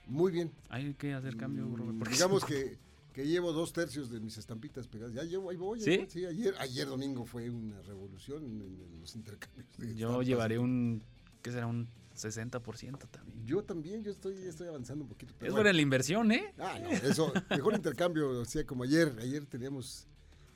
Muy 0.07 0.33
bien. 0.33 0.53
Hay 0.69 0.95
que 0.95 1.15
hacer 1.15 1.37
cambio, 1.37 1.67
mm, 1.67 2.03
Digamos 2.11 2.45
que, 2.45 2.79
que, 3.13 3.27
llevo 3.27 3.53
dos 3.53 3.73
tercios 3.73 4.11
de 4.11 4.21
mis 4.21 4.37
estampitas 4.37 4.87
pegadas. 4.87 5.15
Ya 5.15 5.23
llevo, 5.23 5.51
ahí 5.51 5.57
voy. 5.57 5.81
¿Sí? 5.81 6.07
sí 6.09 6.27
ayer, 6.27 6.55
ayer 6.59 6.87
domingo 6.87 7.25
fue 7.25 7.51
una 7.51 7.81
revolución 7.83 8.45
en, 8.45 9.01
los 9.01 9.15
intercambios. 9.17 9.67
Yo 9.97 10.23
llevaré 10.23 10.59
un, 10.59 11.03
¿qué 11.43 11.53
será? 11.53 11.67
Un 11.67 11.89
60% 12.17 12.99
también. 13.11 13.47
Yo 13.47 13.65
también, 13.65 14.03
yo 14.03 14.13
estoy, 14.13 14.35
estoy 14.47 14.69
avanzando 14.69 15.05
un 15.05 15.09
poquito. 15.09 15.35
es 15.41 15.53
buena 15.53 15.73
la 15.73 15.81
inversión, 15.81 16.31
¿eh? 16.33 16.55
Ah, 16.59 16.79
no, 16.81 16.91
eso, 16.91 17.33
mejor 17.51 17.75
intercambio, 17.75 18.41
o 18.41 18.45
sea, 18.45 18.65
como 18.65 18.85
ayer, 18.85 19.13
ayer 19.21 19.45
teníamos 19.47 20.07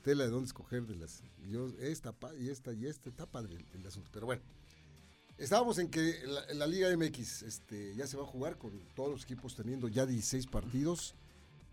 tela 0.02 0.24
de 0.24 0.30
dónde 0.30 0.46
escoger 0.46 0.86
de 0.86 0.94
las, 0.94 1.22
yo, 1.48 1.68
esta 1.80 2.14
y 2.38 2.48
esta 2.48 2.72
y 2.72 2.86
esta, 2.86 3.08
está 3.08 3.26
padre 3.26 3.64
el 3.74 3.86
asunto, 3.86 4.08
pero 4.12 4.26
bueno. 4.26 4.42
Estábamos 5.38 5.78
en 5.78 5.88
que 5.88 6.20
la, 6.54 6.66
Liga 6.66 6.88
MX 6.96 7.42
este, 7.42 7.94
ya 7.94 8.08
se 8.08 8.16
va 8.16 8.24
a 8.24 8.26
jugar 8.26 8.58
con 8.58 8.72
todos 8.96 9.10
los 9.10 9.22
equipos 9.22 9.54
teniendo 9.54 9.86
ya 9.86 10.04
16 10.04 10.48
partidos. 10.48 11.14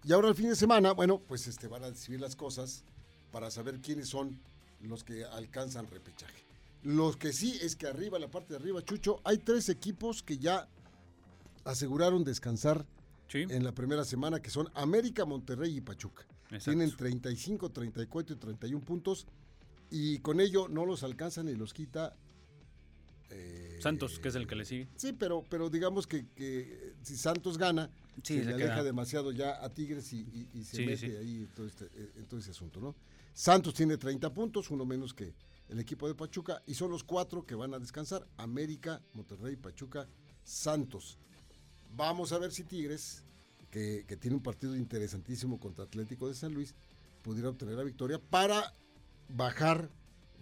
Y 0.04 0.14
ahora 0.14 0.30
el 0.30 0.36
fin 0.36 0.50
de 0.50 0.56
semana, 0.56 0.92
bueno, 0.92 1.20
pues 1.20 1.48
este, 1.48 1.68
van 1.68 1.84
a 1.84 1.90
decidir 1.90 2.22
las 2.22 2.36
cosas 2.36 2.84
para 3.32 3.50
saber 3.50 3.82
quiénes 3.82 4.08
son 4.08 4.40
los 4.82 5.04
que 5.04 5.26
alcanzan 5.26 5.88
repechaje. 5.88 6.46
Lo 6.84 7.12
que 7.18 7.34
sí 7.34 7.58
es 7.60 7.76
que 7.76 7.88
arriba, 7.88 8.20
la 8.20 8.30
parte 8.30 8.54
de 8.54 8.60
arriba, 8.60 8.84
Chucho, 8.84 9.20
hay 9.24 9.40
tres 9.40 9.68
equipos 9.70 10.22
que 10.22 10.38
ya 10.38 10.68
aseguraron 11.64 12.24
descansar 12.24 12.86
en 13.34 13.64
la 13.64 13.72
primera 13.72 14.06
semana, 14.06 14.40
que 14.40 14.52
son 14.52 14.70
América, 14.76 15.26
Monterrey 15.26 15.78
y 15.78 15.82
Pachuca. 15.82 16.24
Tienen 16.64 16.96
35, 16.96 17.72
34 17.72 18.36
y 18.36 18.40
31 18.40 18.86
puntos 18.86 19.26
y 19.90 20.20
con 20.20 20.40
ello 20.40 20.68
no 20.68 20.86
los 20.86 21.04
alcanzan 21.04 21.50
y 21.50 21.56
los 21.56 21.74
quita 21.74 22.16
eh, 23.30 23.78
Santos, 23.82 24.20
que 24.20 24.30
es 24.30 24.36
el 24.36 24.48
que 24.48 24.56
le 24.56 24.66
sigue. 24.66 24.88
Sí, 24.96 25.14
pero, 25.14 25.44
pero 25.50 25.70
digamos 25.70 26.08
que, 26.08 26.26
si 27.02 27.16
Santos 27.16 27.58
gana, 27.58 27.90
se, 28.24 28.44
le 28.44 28.54
aleja 28.54 28.84
demasiado 28.84 29.32
ya 29.32 29.64
a 29.64 29.70
Tigres 29.70 30.12
y, 30.14 30.48
se 30.64 30.86
mete 30.86 31.18
ahí 31.18 31.38
en 31.38 31.48
todo, 31.48 31.68
este, 31.68 31.90
ese 32.38 32.52
asunto, 32.52 32.80
¿no? 32.80 32.96
Santos 33.34 33.74
tiene 33.74 33.98
30 33.98 34.34
puntos, 34.34 34.72
uno 34.72 34.86
menos 34.86 35.14
que 35.14 35.34
el 35.68 35.80
equipo 35.80 36.08
de 36.08 36.16
Pachuca, 36.16 36.62
y 36.66 36.74
son 36.74 36.92
los 36.92 37.04
cuatro 37.04 37.46
que 37.46 37.56
van 37.56 37.74
a 37.74 37.80
descansar: 37.80 38.28
América, 38.38 39.02
Monterrey, 39.14 39.56
Pachuca, 39.56 40.08
Santos. 40.44 41.18
Vamos 41.96 42.32
a 42.32 42.40
ver 42.40 42.52
si 42.52 42.64
Tigres, 42.64 43.24
que, 43.70 44.06
que 44.08 44.16
tiene 44.16 44.38
un 44.38 44.44
partido 44.44 44.76
interesantísimo 44.76 45.60
contra 45.60 45.84
Atlético 45.84 46.28
de 46.28 46.36
San 46.36 46.54
Luis, 46.54 46.76
pudiera 47.22 47.50
obtener 47.50 47.76
la 47.76 47.84
victoria 47.84 48.20
para 48.20 48.74
bajar 49.28 49.90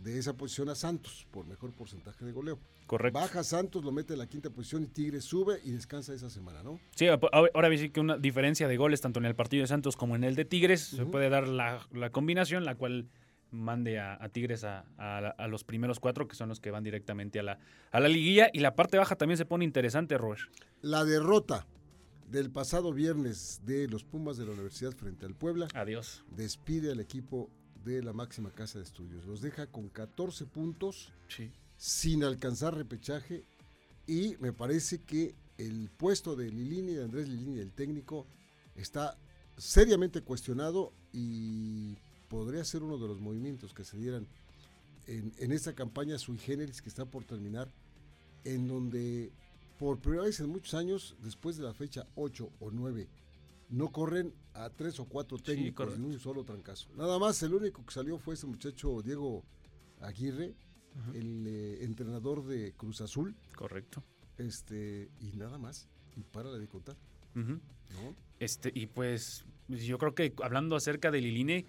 de 0.03 0.19
esa 0.19 0.33
posición 0.33 0.69
a 0.69 0.75
Santos 0.75 1.25
por 1.31 1.47
mejor 1.47 1.71
porcentaje 1.73 2.25
de 2.25 2.31
goleo. 2.31 2.59
Correcto. 2.85 3.19
Baja 3.19 3.43
Santos, 3.43 3.83
lo 3.83 3.91
mete 3.91 4.13
en 4.13 4.19
la 4.19 4.27
quinta 4.27 4.49
posición 4.49 4.83
y 4.83 4.87
Tigres 4.87 5.23
sube 5.23 5.59
y 5.63 5.71
descansa 5.71 6.13
esa 6.13 6.29
semana, 6.29 6.63
¿no? 6.63 6.79
Sí, 6.95 7.07
ahora 7.07 7.77
sí 7.77 7.89
que 7.89 7.99
una 7.99 8.17
diferencia 8.17 8.67
de 8.67 8.77
goles 8.77 9.01
tanto 9.01 9.19
en 9.19 9.25
el 9.25 9.35
partido 9.35 9.61
de 9.61 9.67
Santos 9.67 9.95
como 9.95 10.15
en 10.15 10.23
el 10.23 10.35
de 10.35 10.45
Tigres, 10.45 10.81
se 10.81 11.05
puede 11.05 11.29
dar 11.29 11.47
la, 11.47 11.87
combinación, 12.11 12.65
la 12.65 12.75
cual 12.75 13.07
mande 13.51 13.99
a, 13.99 14.27
Tigres 14.29 14.63
a, 14.63 15.47
los 15.47 15.63
primeros 15.63 15.99
cuatro, 15.99 16.27
que 16.27 16.35
son 16.35 16.49
los 16.49 16.59
que 16.59 16.71
van 16.71 16.83
directamente 16.83 17.39
a 17.39 17.43
la, 17.43 17.59
a 17.91 17.99
la 17.99 18.07
liguilla. 18.07 18.49
Y 18.53 18.59
la 18.59 18.75
parte 18.75 18.97
baja 18.97 19.15
también 19.15 19.37
se 19.37 19.45
pone 19.45 19.65
interesante, 19.65 20.17
Robert. 20.17 20.41
La 20.81 21.05
derrota 21.05 21.65
del 22.29 22.49
pasado 22.49 22.93
viernes 22.93 23.61
de 23.63 23.87
los 23.87 24.03
Pumas 24.03 24.37
de 24.37 24.45
la 24.45 24.51
Universidad 24.51 24.91
frente 24.91 25.25
al 25.25 25.35
Puebla. 25.35 25.67
Adiós. 25.75 26.23
Despide 26.35 26.91
al 26.91 26.99
equipo 26.99 27.49
de 27.83 28.01
la 28.01 28.13
máxima 28.13 28.51
casa 28.51 28.79
de 28.79 28.85
estudios. 28.85 29.25
Los 29.25 29.41
deja 29.41 29.67
con 29.67 29.89
14 29.89 30.45
puntos, 30.45 31.13
sin 31.83 32.23
alcanzar 32.23 32.75
repechaje. 32.75 33.43
Y 34.07 34.37
me 34.39 34.53
parece 34.53 35.01
que 35.01 35.35
el 35.57 35.89
puesto 35.89 36.33
de 36.37 36.49
Lilini, 36.49 36.93
de 36.93 37.03
Andrés 37.03 37.27
Lilini, 37.27 37.59
el 37.59 37.73
técnico, 37.73 38.25
está 38.77 39.17
seriamente 39.57 40.21
cuestionado 40.21 40.93
y 41.11 41.97
podría 42.29 42.63
ser 42.63 42.83
uno 42.83 42.97
de 42.97 43.09
los 43.09 43.19
movimientos 43.19 43.73
que 43.73 43.83
se 43.83 43.97
dieran 43.97 44.25
en, 45.07 45.33
en 45.37 45.51
esta 45.51 45.73
campaña 45.73 46.17
sui 46.17 46.37
generis 46.37 46.81
que 46.81 46.87
está 46.87 47.03
por 47.03 47.25
terminar, 47.25 47.67
en 48.45 48.65
donde 48.69 49.33
por 49.77 49.99
primera 49.99 50.23
vez 50.23 50.39
en 50.39 50.47
muchos 50.47 50.75
años, 50.75 51.17
después 51.21 51.57
de 51.57 51.63
la 51.63 51.73
fecha 51.73 52.07
8 52.15 52.49
o 52.61 52.71
9, 52.71 53.09
no 53.71 53.91
corren 53.91 54.33
a 54.53 54.69
tres 54.69 55.01
o 55.01 55.05
cuatro 55.05 55.37
técnicos 55.37 55.93
en 55.93 56.05
un 56.05 56.17
solo 56.17 56.45
trancazo. 56.45 56.87
Nada 56.95 57.19
más, 57.19 57.43
el 57.43 57.53
único 57.53 57.85
que 57.85 57.93
salió 57.93 58.17
fue 58.19 58.35
ese 58.35 58.47
muchacho 58.47 59.01
Diego 59.01 59.43
Aguirre, 59.99 60.55
el 61.13 61.45
eh, 61.47 61.83
entrenador 61.83 62.45
de 62.45 62.73
Cruz 62.73 63.01
Azul. 63.01 63.35
Correcto. 63.55 64.03
Este, 64.37 65.09
y 65.19 65.31
nada 65.33 65.57
más. 65.57 65.87
Y 66.15 66.23
para 66.23 66.51
de 66.51 66.67
contar. 66.67 66.95
Este, 68.39 68.71
y 68.73 68.87
pues, 68.87 69.45
yo 69.67 69.97
creo 69.97 70.13
que 70.13 70.33
hablando 70.43 70.75
acerca 70.75 71.11
del 71.11 71.25
Iline, 71.25 71.65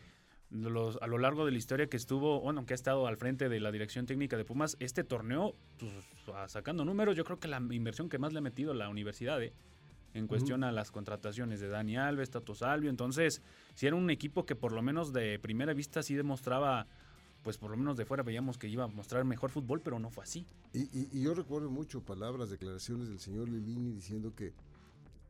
los, 0.50 0.98
a 1.00 1.06
lo 1.06 1.18
largo 1.18 1.44
de 1.44 1.52
la 1.52 1.58
historia 1.58 1.86
que 1.86 1.96
estuvo, 1.96 2.40
bueno, 2.40 2.66
que 2.66 2.74
ha 2.74 2.76
estado 2.76 3.06
al 3.06 3.16
frente 3.16 3.48
de 3.48 3.60
la 3.60 3.72
dirección 3.72 4.06
técnica 4.06 4.36
de 4.36 4.44
Pumas, 4.44 4.76
este 4.80 5.04
torneo, 5.04 5.54
pues, 5.78 5.92
sacando 6.48 6.84
números, 6.84 7.16
yo 7.16 7.24
creo 7.24 7.40
que 7.40 7.48
la 7.48 7.62
inversión 7.70 8.08
que 8.08 8.18
más 8.18 8.32
le 8.32 8.38
ha 8.38 8.42
metido 8.42 8.74
la 8.74 8.88
universidad, 8.88 9.42
¿eh? 9.42 9.52
en 10.14 10.28
cuestión 10.28 10.62
a 10.62 10.70
las 10.70 10.92
contrataciones 10.92 11.60
de 11.60 11.68
Dani 11.68 11.96
Alves, 11.96 12.30
Tato 12.30 12.54
Salvio. 12.54 12.88
Entonces, 12.88 13.42
si 13.74 13.86
era 13.86 13.96
un 13.96 14.08
equipo 14.10 14.46
que 14.46 14.54
por 14.54 14.72
lo 14.72 14.80
menos 14.80 15.12
de 15.12 15.40
primera 15.40 15.74
vista 15.74 16.04
sí 16.04 16.14
demostraba, 16.14 16.86
pues 17.44 17.58
por 17.58 17.70
lo 17.70 17.76
menos 17.76 17.96
de 17.96 18.06
fuera 18.06 18.22
veíamos 18.22 18.56
que 18.58 18.68
iba 18.68 18.84
a 18.84 18.88
mostrar 18.88 19.24
mejor 19.24 19.50
fútbol, 19.50 19.82
pero 19.82 19.98
no 19.98 20.10
fue 20.10 20.24
así. 20.24 20.46
Y, 20.72 21.20
yo 21.20 21.34
recuerdo 21.34 21.70
mucho 21.70 22.02
palabras, 22.02 22.50
declaraciones 22.50 23.08
del 23.08 23.20
señor 23.20 23.48
Lilini 23.48 23.92
diciendo 23.92 24.34
que 24.34 24.54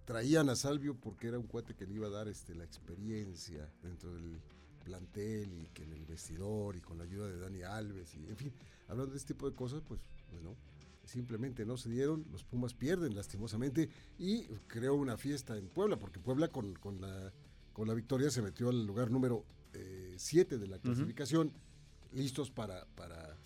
traían 0.04 0.48
a 0.48 0.56
Salvio 0.56 0.94
porque 0.94 1.26
era 1.26 1.38
un 1.38 1.46
cuate 1.46 1.74
que 1.74 1.86
le 1.86 1.94
iba 1.94 2.06
a 2.06 2.10
dar 2.10 2.28
este, 2.28 2.54
la 2.54 2.64
experiencia 2.64 3.68
dentro 3.82 4.14
del 4.14 4.40
plantel 4.84 5.52
y 5.52 5.66
que 5.74 5.82
en 5.82 5.92
el 5.92 6.04
vestidor 6.04 6.76
y 6.76 6.80
con 6.80 6.98
la 6.98 7.04
ayuda 7.04 7.26
de 7.26 7.38
Dani 7.38 7.62
Alves 7.62 8.14
y 8.14 8.28
en 8.28 8.36
fin, 8.36 8.52
hablando 8.86 9.12
de 9.12 9.18
este 9.18 9.34
tipo 9.34 9.50
de 9.50 9.56
cosas, 9.56 9.82
pues 9.86 10.00
bueno, 10.30 10.56
simplemente 11.04 11.66
no 11.66 11.76
se 11.76 11.90
dieron, 11.90 12.24
los 12.30 12.44
Pumas 12.44 12.74
pierden 12.74 13.16
lastimosamente 13.16 13.88
y 14.18 14.44
creó 14.68 14.94
una 14.94 15.16
fiesta 15.16 15.56
en 15.56 15.68
Puebla, 15.68 15.98
porque 15.98 16.20
Puebla 16.20 16.48
con, 16.48 16.74
con, 16.74 17.00
la, 17.00 17.32
con 17.72 17.88
la 17.88 17.94
victoria 17.94 18.30
se 18.30 18.40
metió 18.40 18.68
al 18.68 18.86
lugar 18.86 19.10
número 19.10 19.44
7 20.16 20.54
eh, 20.54 20.58
de 20.58 20.66
la 20.68 20.78
clasificación, 20.78 21.52
listos 22.14 22.50
para, 22.50 22.86
para, 22.94 23.36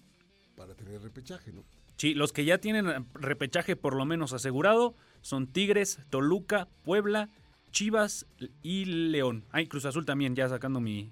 para 0.56 0.74
tener 0.74 1.00
repechaje, 1.02 1.52
¿no? 1.52 1.64
Sí, 1.96 2.14
los 2.14 2.32
que 2.32 2.44
ya 2.44 2.58
tienen 2.58 3.06
repechaje 3.14 3.74
por 3.74 3.96
lo 3.96 4.04
menos 4.04 4.32
asegurado 4.32 4.94
son 5.20 5.48
Tigres, 5.48 5.98
Toluca, 6.10 6.68
Puebla, 6.84 7.28
Chivas 7.72 8.26
y 8.62 8.84
León. 8.84 9.44
Hay 9.50 9.66
Cruz 9.66 9.84
Azul 9.84 10.04
también, 10.04 10.36
ya 10.36 10.48
sacando 10.48 10.80
mi, 10.80 11.10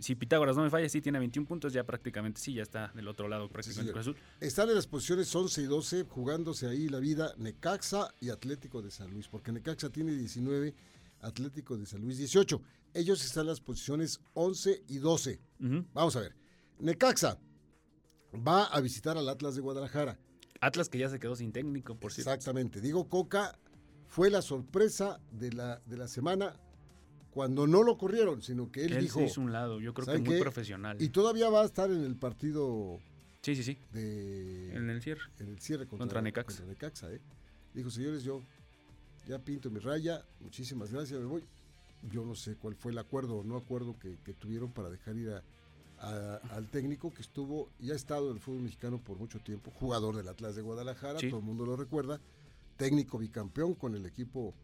si 0.00 0.14
Pitágoras 0.14 0.56
no 0.56 0.62
me 0.62 0.70
falla, 0.70 0.88
sí 0.88 1.00
tiene 1.00 1.18
21 1.18 1.46
puntos, 1.46 1.72
ya 1.72 1.84
prácticamente 1.84 2.40
sí, 2.40 2.54
ya 2.54 2.62
está 2.62 2.90
del 2.94 3.08
otro 3.08 3.28
lado 3.28 3.48
prácticamente 3.48 3.98
Azul. 3.98 4.16
Están 4.40 4.68
en 4.68 4.76
las 4.76 4.86
posiciones 4.86 5.34
11 5.34 5.62
y 5.62 5.64
12 5.64 6.04
jugándose 6.04 6.68
ahí 6.68 6.88
la 6.88 6.98
vida 6.98 7.34
Necaxa 7.36 8.14
y 8.20 8.30
Atlético 8.30 8.82
de 8.82 8.90
San 8.90 9.10
Luis, 9.10 9.28
porque 9.28 9.52
Necaxa 9.52 9.90
tiene 9.90 10.12
19, 10.12 10.74
Atlético 11.20 11.76
de 11.76 11.86
San 11.86 12.00
Luis 12.02 12.18
18. 12.18 12.60
Ellos 12.94 13.24
están 13.24 13.42
en 13.42 13.48
las 13.48 13.60
posiciones 13.60 14.20
11 14.34 14.84
y 14.88 14.98
12. 14.98 15.40
Vamos 15.92 16.16
a 16.16 16.20
ver. 16.20 16.43
Necaxa 16.78 17.38
va 18.34 18.64
a 18.64 18.80
visitar 18.80 19.16
al 19.16 19.28
Atlas 19.28 19.54
de 19.54 19.60
Guadalajara. 19.60 20.18
Atlas 20.60 20.88
que 20.88 20.98
ya 20.98 21.08
se 21.08 21.18
quedó 21.18 21.36
sin 21.36 21.52
técnico, 21.52 21.96
por 21.96 22.12
cierto. 22.12 22.32
Exactamente. 22.32 22.80
Digo, 22.80 23.08
Coca 23.08 23.58
fue 24.06 24.30
la 24.30 24.42
sorpresa 24.42 25.20
de 25.30 25.52
la, 25.52 25.80
de 25.86 25.96
la 25.96 26.08
semana 26.08 26.56
cuando 27.30 27.66
no 27.66 27.82
lo 27.82 27.98
corrieron, 27.98 28.42
sino 28.42 28.70
que 28.70 28.84
él, 28.84 29.00
dijo. 29.00 29.18
Se 29.18 29.26
hizo 29.26 29.40
un 29.40 29.52
lado, 29.52 29.80
yo 29.80 29.92
creo 29.92 30.06
que 30.06 30.18
muy 30.18 30.40
profesional. 30.40 31.00
Y 31.02 31.08
todavía 31.08 31.50
va 31.50 31.62
a 31.62 31.64
estar 31.64 31.90
en 31.90 32.04
el 32.04 32.16
partido. 32.16 33.00
Sí, 33.42 33.56
sí, 33.56 33.62
sí. 33.62 33.78
en 33.92 34.88
el 34.88 35.02
cierre. 35.02 35.22
En 35.38 35.48
el 35.48 35.58
cierre 35.58 35.86
contra, 35.86 36.04
contra 36.04 36.22
Necaxa. 36.22 36.58
Contra 36.58 36.66
Necaxa 36.66 37.12
¿eh? 37.12 37.20
Dijo, 37.74 37.90
señores, 37.90 38.22
yo 38.22 38.40
ya 39.26 39.38
pinto 39.38 39.70
mi 39.70 39.80
raya, 39.80 40.24
muchísimas 40.40 40.92
gracias, 40.92 41.20
me 41.20 41.26
voy. 41.26 41.44
Yo 42.02 42.24
no 42.24 42.34
sé 42.34 42.56
cuál 42.56 42.74
fue 42.74 42.92
el 42.92 42.98
acuerdo 42.98 43.38
o 43.38 43.44
no 43.44 43.56
acuerdo 43.56 43.98
que, 43.98 44.16
tuvieron 44.34 44.72
para 44.72 44.88
dejar 44.88 45.16
ir 45.16 45.30
al 46.04 46.68
técnico 46.68 47.12
que 47.12 47.22
estuvo 47.22 47.70
y 47.78 47.90
ha 47.90 47.94
estado 47.94 48.28
en 48.30 48.36
el 48.36 48.40
fútbol 48.40 48.62
mexicano 48.62 48.98
por 48.98 49.18
mucho 49.18 49.38
tiempo, 49.40 49.70
jugador 49.70 50.16
del 50.16 50.28
Atlas 50.28 50.54
de 50.54 50.62
Guadalajara, 50.62 51.18
todo 51.18 51.38
el 51.38 51.44
mundo 51.44 51.64
lo 51.64 51.76
recuerda, 51.76 52.20
técnico 52.76 53.18
bicampeón 53.18 53.74
con 53.74 53.94
el 53.94 54.06
equipo 54.06 54.54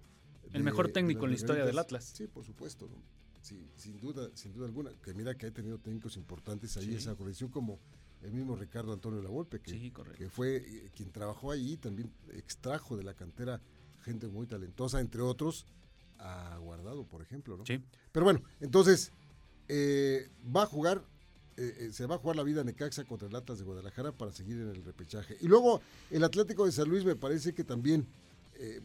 el 0.53 0.65
mejor 0.65 0.91
técnico 0.91 1.25
en 1.25 1.31
la 1.31 1.37
historia 1.37 1.65
del 1.65 1.79
Atlas. 1.79 2.13
Sí, 2.15 2.27
por 2.27 2.45
supuesto. 2.45 2.89
Sí, 3.41 3.71
sin 3.77 3.99
duda, 4.01 4.29
sin 4.35 4.53
duda 4.53 4.67
alguna. 4.67 4.91
Que 5.03 5.15
mira 5.15 5.35
que 5.35 5.47
ha 5.47 5.51
tenido 5.51 5.79
técnicos 5.79 6.17
importantes 6.17 6.77
ahí, 6.77 6.95
esa 6.95 7.15
colección, 7.15 7.51
como 7.51 7.79
el 8.23 8.33
mismo 8.33 8.57
Ricardo 8.57 8.93
Antonio 8.93 9.23
Lavolpe, 9.23 9.61
que, 9.61 9.93
que 10.17 10.29
fue 10.29 10.57
eh, 10.57 10.91
quien 10.95 11.11
trabajó 11.11 11.51
ahí, 11.51 11.77
también 11.77 12.13
extrajo 12.33 12.97
de 12.97 13.05
la 13.05 13.15
cantera 13.15 13.61
gente 14.03 14.29
muy 14.29 14.47
talentosa, 14.47 15.01
entre 15.01 15.23
otros, 15.23 15.67
a 16.19 16.59
Guardado, 16.59 17.05
por 17.05 17.23
ejemplo, 17.23 17.57
¿no? 17.57 17.65
Sí. 17.65 17.83
Pero 18.13 18.25
bueno, 18.25 18.43
entonces, 18.61 19.13
eh, 19.69 20.29
va 20.55 20.65
a 20.65 20.67
jugar, 20.67 21.03
eh, 21.57 21.91
se 21.93 22.07
va 22.07 22.17
a 22.17 22.19
jugar 22.19 22.37
la 22.37 22.43
vida 22.43 22.65
Necaxa 22.65 23.05
contra 23.05 23.29
el 23.29 23.37
Atlas 23.37 23.59
de 23.59 23.65
Guadalajara 23.65 24.13
para 24.13 24.33
seguir 24.33 24.57
en 24.57 24.69
el 24.69 24.85
repechaje. 24.85 25.37
Y 25.41 25.49
luego, 25.49 25.81
el 26.11 26.25
Atlético 26.25 26.67
de 26.67 26.73
San 26.73 26.89
Luis 26.89 27.05
me 27.05 27.17
parece 27.17 27.53
que 27.53 27.65
también, 27.65 28.07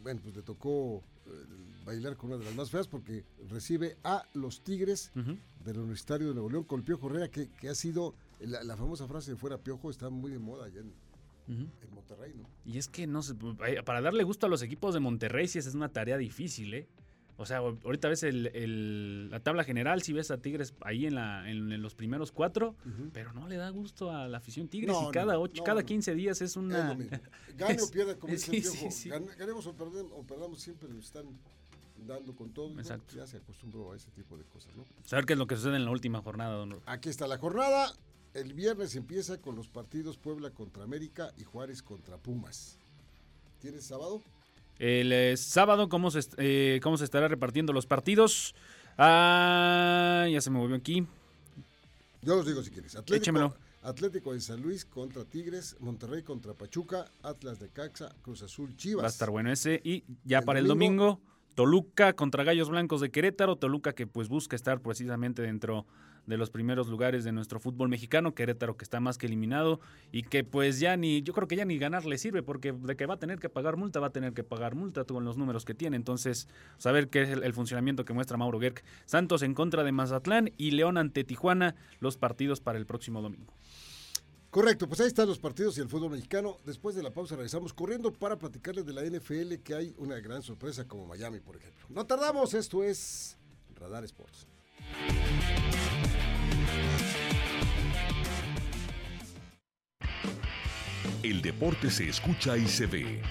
bueno, 0.03 0.21
pues 0.23 0.35
le 0.35 0.41
tocó 0.41 1.03
bailar 1.85 2.17
con 2.17 2.31
una 2.31 2.39
de 2.39 2.45
las 2.45 2.55
más 2.55 2.71
feas 2.71 2.87
porque 2.87 3.23
recibe 3.49 3.97
a 4.03 4.25
los 4.33 4.61
Tigres 4.61 5.11
del 5.63 5.79
Universitario 5.79 6.29
de 6.29 6.33
Nuevo 6.33 6.49
León 6.49 6.63
con 6.63 6.79
el 6.79 6.85
Piojo 6.85 7.07
Herrera, 7.07 7.29
que, 7.29 7.49
que 7.49 7.69
ha 7.69 7.75
sido 7.75 8.15
la, 8.39 8.75
famosa 8.75 9.07
frase 9.07 9.31
de 9.31 9.37
fuera 9.37 9.57
Piojo 9.57 9.89
está 9.89 10.09
muy 10.09 10.31
de 10.31 10.39
moda 10.39 10.65
allá 10.65 10.81
en, 10.81 10.93
Monterrey, 11.93 12.33
¿no? 12.35 12.49
Y 12.65 12.79
es 12.79 12.87
que 12.87 13.05
no 13.05 13.21
para 13.85 14.01
darle 14.01 14.23
gusto 14.23 14.47
a 14.47 14.49
los 14.49 14.63
equipos 14.63 14.93
de 14.95 14.99
Monterrey 14.99 15.47
sí 15.47 15.59
es 15.59 15.73
una 15.75 15.89
tarea 15.89 16.17
difícil, 16.17 16.73
¿eh? 16.73 16.87
O 17.37 17.45
sea, 17.45 17.57
ahorita 17.57 18.07
ves 18.07 18.23
el, 18.23 19.29
la 19.29 19.41
tabla 19.41 19.63
general, 19.63 20.01
si 20.01 20.13
ves 20.13 20.31
a 20.31 20.37
Tigres 20.37 20.73
ahí 20.81 21.05
en, 21.05 21.15
la, 21.15 21.49
en, 21.49 21.81
los 21.81 21.93
primeros 21.93 22.31
cuatro, 22.31 22.75
pero 23.11 23.33
no 23.33 23.47
le 23.47 23.57
da 23.57 23.69
gusto 23.69 24.09
a 24.11 24.27
la 24.27 24.37
afición 24.37 24.69
Tigres 24.69 24.95
y 25.07 25.11
cada 25.11 25.37
ocho, 25.37 25.63
cada 25.63 25.83
15 25.83 26.15
días 26.15 26.41
es 26.41 26.55
una... 26.55 26.97
Gane 27.57 27.81
o 27.81 27.89
pierda, 27.89 28.15
como 28.17 28.33
dice 28.33 28.91
sí, 28.91 29.09
Ganemos 29.09 29.67
o, 29.67 29.73
perdamos, 29.73 30.61
siempre 30.61 30.87
nos 30.87 31.05
están 31.05 31.25
dando 32.05 32.35
con 32.35 32.51
todo. 32.51 32.77
Exacto. 32.79 33.15
Ya 33.15 33.27
se 33.27 33.37
acostumbró 33.37 33.91
a 33.91 33.95
ese 33.95 34.11
tipo 34.11 34.37
de 34.37 34.43
cosas, 34.45 34.75
¿no? 34.75 34.85
Saber 35.03 35.25
qué 35.25 35.33
es 35.33 35.39
lo 35.39 35.47
que 35.47 35.55
sucede 35.55 35.75
en 35.75 35.85
la 35.85 35.91
última 35.91 36.21
jornada, 36.21 36.55
don 36.55 36.81
Aquí 36.85 37.09
está 37.09 37.27
la 37.27 37.37
jornada. 37.37 37.93
El 38.33 38.53
viernes 38.53 38.95
empieza 38.95 39.41
con 39.41 39.55
los 39.55 39.69
partidos 39.69 40.17
Puebla 40.17 40.51
contra 40.51 40.83
América 40.83 41.31
y 41.37 41.43
Juárez 41.43 41.81
contra 41.81 42.17
Pumas. 42.17 42.77
¿Tienes 43.59 43.85
sábado? 43.85 44.21
El 44.79 45.11
eh, 45.11 45.37
sábado, 45.37 45.87
¿cómo 45.89 46.11
se, 46.11 46.21
eh, 46.37 46.79
¿cómo 46.83 46.97
se 46.97 47.05
estará 47.05 47.27
repartiendo 47.27 47.71
los 47.71 47.85
partidos? 47.85 48.55
Ah, 48.97 50.27
ya 50.29 50.41
se 50.41 50.49
me 50.49 50.59
movió 50.59 50.75
aquí. 50.75 51.05
Yo 52.21 52.35
los 52.35 52.45
digo 52.45 52.61
si 52.63 52.71
quieres. 52.71 52.95
Atlético, 52.95 53.55
Atlético 53.83 54.33
de 54.33 54.41
San 54.41 54.61
Luis 54.61 54.83
contra 54.83 55.23
Tigres, 55.25 55.77
Monterrey 55.79 56.23
contra 56.23 56.53
Pachuca, 56.53 57.05
Atlas 57.21 57.59
de 57.59 57.69
Caxa, 57.69 58.15
Cruz 58.21 58.41
Azul, 58.41 58.75
Chivas. 58.75 59.03
Va 59.03 59.07
a 59.07 59.11
estar 59.11 59.29
bueno 59.29 59.51
ese. 59.51 59.79
Y 59.83 60.03
ya 60.23 60.41
para 60.41 60.59
el 60.59 60.67
domingo, 60.67 61.21
Toluca 61.55 62.13
contra 62.13 62.43
Gallos 62.43 62.69
Blancos 62.69 62.99
de 62.99 63.11
Querétaro. 63.11 63.55
Toluca 63.55 63.93
que 63.93 64.05
pues 64.05 64.27
busca 64.27 64.57
estar 64.57 64.81
precisamente 64.81 65.41
dentro 65.41 65.85
de 66.27 66.37
los 66.37 66.49
primeros 66.49 66.87
lugares 66.87 67.23
de 67.23 67.31
nuestro 67.31 67.59
fútbol 67.59 67.87
mexicano, 67.87 68.33
Querétaro 68.35 68.75
que 68.75 68.83
está 68.83 68.99
más 68.99 69.17
que 69.17 69.27
eliminado 69.27 69.79
y 70.11 70.23
que 70.23 70.43
pues 70.43 70.79
ya 70.79 70.97
ni, 70.97 71.21
yo 71.21 71.33
creo 71.33 71.47
que 71.47 71.55
ya 71.55 71.65
ni 71.65 71.77
ganar 71.77 72.05
le 72.05 72.17
sirve 72.17 72.43
porque 72.43 72.73
de 72.73 72.95
que 72.95 73.05
va 73.05 73.13
a 73.13 73.19
tener 73.19 73.39
que 73.39 73.47
pagar 73.47 73.77
multa, 73.77 73.99
va 73.99 74.07
a 74.07 74.11
tener 74.11 74.33
que 74.33 74.43
pagar 74.43 74.75
multa 74.75 75.05
con 75.05 75.23
los 75.23 75.37
números 75.37 75.63
que 75.63 75.73
tiene. 75.73 75.95
Entonces, 75.95 76.49
saber 76.77 77.09
qué 77.09 77.21
es 77.21 77.29
el, 77.29 77.53
funcionamiento 77.53 78.03
que 78.03 78.13
muestra 78.13 78.37
Mauro 78.37 78.59
Gerg. 78.59 78.83
Santos 79.05 79.41
en 79.41 79.53
contra 79.53 79.83
de 79.83 79.91
Mazatlán 79.93 80.51
y 80.57 80.71
León 80.71 80.97
ante 80.97 81.23
Tijuana, 81.23 81.75
los 82.01 82.17
partidos 82.17 82.59
para 82.59 82.77
el 82.77 82.85
próximo 82.85 83.21
domingo. 83.21 83.53
Correcto, 84.55 84.87
pues 84.87 85.01
ahí 85.01 85.07
están 85.07 85.27
los 85.27 85.37
partidos 85.37 85.77
y 85.77 85.81
el 85.81 85.89
fútbol 85.89 86.11
mexicano. 86.11 86.59
Después 86.63 86.95
de 86.95 87.03
la 87.03 87.11
pausa 87.11 87.35
regresamos 87.35 87.73
corriendo 87.73 88.13
para 88.13 88.37
platicarles 88.37 88.85
de 88.85 88.93
la 88.93 89.03
NFL 89.03 89.55
que 89.55 89.75
hay 89.75 89.93
una 89.97 90.17
gran 90.21 90.41
sorpresa 90.43 90.87
como 90.87 91.05
Miami, 91.05 91.41
por 91.41 91.57
ejemplo. 91.57 91.85
No 91.89 92.05
tardamos, 92.05 92.53
esto 92.53 92.81
es 92.81 93.37
Radar 93.75 94.05
Sports. 94.05 94.47
el 101.21 101.41
deporte 101.41 101.89
se 101.89 102.07
escucha 102.07 102.55
y 102.55 102.67
se 102.67 102.85
ve. 102.85 103.21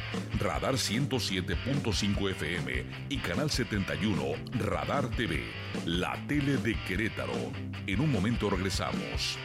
Radar 0.40 0.75
107.5 0.75 2.31
FM 2.33 2.85
y 3.09 3.19
Canal 3.19 3.50
71 3.50 4.23
Radar 4.59 5.09
TV, 5.11 5.45
la 5.87 6.19
tele 6.26 6.57
de 6.57 6.75
Querétaro. 6.85 7.52
En 7.87 8.00
un 8.00 8.11
momento 8.11 8.50
regresamos. 8.50 9.38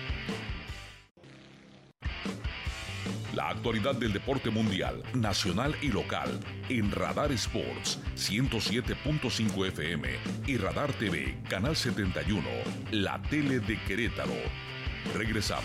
La 3.40 3.52
actualidad 3.52 3.96
del 3.96 4.12
deporte 4.12 4.50
mundial, 4.50 5.02
nacional 5.14 5.74
y 5.82 5.88
local 5.88 6.42
en 6.68 6.92
Radar 6.92 7.32
Sports 7.32 7.98
107.5 8.18 9.66
FM 9.68 10.10
y 10.46 10.58
Radar 10.58 10.92
TV, 10.92 11.42
Canal 11.50 11.78
71, 11.78 12.44
la 12.92 13.22
tele 13.30 13.62
de 13.62 13.82
Querétaro. 13.86 14.36
Regresamos. 15.16 15.64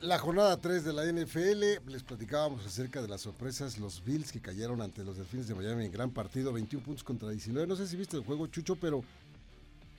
La 0.00 0.20
jornada 0.20 0.56
3 0.58 0.84
de 0.84 0.92
la 0.92 1.06
NFL, 1.06 1.90
les 1.90 2.04
platicábamos 2.04 2.64
acerca 2.64 3.02
de 3.02 3.08
las 3.08 3.22
sorpresas, 3.22 3.78
los 3.78 4.04
Bills 4.04 4.30
que 4.30 4.40
cayeron 4.40 4.80
ante 4.80 5.02
los 5.02 5.16
Delfines 5.16 5.48
de 5.48 5.56
Miami 5.56 5.86
en 5.86 5.90
gran 5.90 6.12
partido, 6.12 6.52
21 6.52 6.84
puntos 6.84 7.02
contra 7.02 7.28
19. 7.30 7.66
No 7.66 7.74
sé 7.74 7.88
si 7.88 7.96
viste 7.96 8.16
el 8.16 8.22
juego, 8.22 8.46
Chucho, 8.46 8.76
pero 8.76 9.02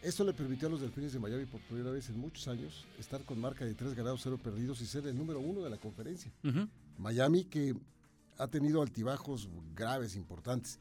esto 0.01 0.23
le 0.23 0.33
permitió 0.33 0.67
a 0.67 0.71
los 0.71 0.81
Delfines 0.81 1.13
de 1.13 1.19
Miami 1.19 1.45
por 1.45 1.59
primera 1.61 1.91
vez 1.91 2.09
en 2.09 2.19
muchos 2.19 2.47
años 2.47 2.85
estar 2.97 3.21
con 3.23 3.39
marca 3.39 3.65
de 3.65 3.73
3 3.73 3.95
ganados, 3.95 4.21
0 4.23 4.39
perdidos 4.41 4.81
y 4.81 4.85
ser 4.85 5.05
el 5.07 5.17
número 5.17 5.39
uno 5.39 5.61
de 5.61 5.69
la 5.69 5.77
conferencia. 5.77 6.31
Miami 6.97 7.43
que 7.45 7.75
ha 8.37 8.47
tenido 8.47 8.81
altibajos 8.81 9.49
graves, 9.75 10.15
importantes. 10.15 10.79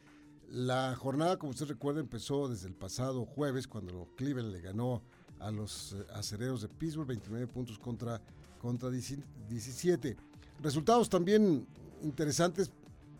La 0.50 0.94
jornada, 0.96 1.36
como 1.38 1.50
usted 1.50 1.66
recuerda, 1.66 2.00
empezó 2.00 2.48
desde 2.48 2.68
el 2.68 2.74
pasado 2.74 3.26
jueves 3.26 3.66
cuando 3.66 4.08
Cleveland 4.16 4.52
le 4.52 4.60
ganó 4.60 5.02
a 5.40 5.50
los 5.50 5.92
eh, 5.92 6.06
acereros 6.14 6.62
de 6.62 6.68
Pittsburgh 6.68 7.06
29 7.06 7.46
puntos 7.48 7.78
contra, 7.78 8.20
contra 8.60 8.88
17. 8.88 10.16
Resultados 10.60 11.08
también 11.08 11.66
interesantes, 12.02 12.70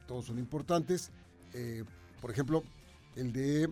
todos 0.07 0.27
son 0.27 0.39
importantes. 0.39 1.11
Eh, 1.53 1.85
por 2.21 2.31
ejemplo, 2.31 2.63
el 3.15 3.33
de 3.33 3.71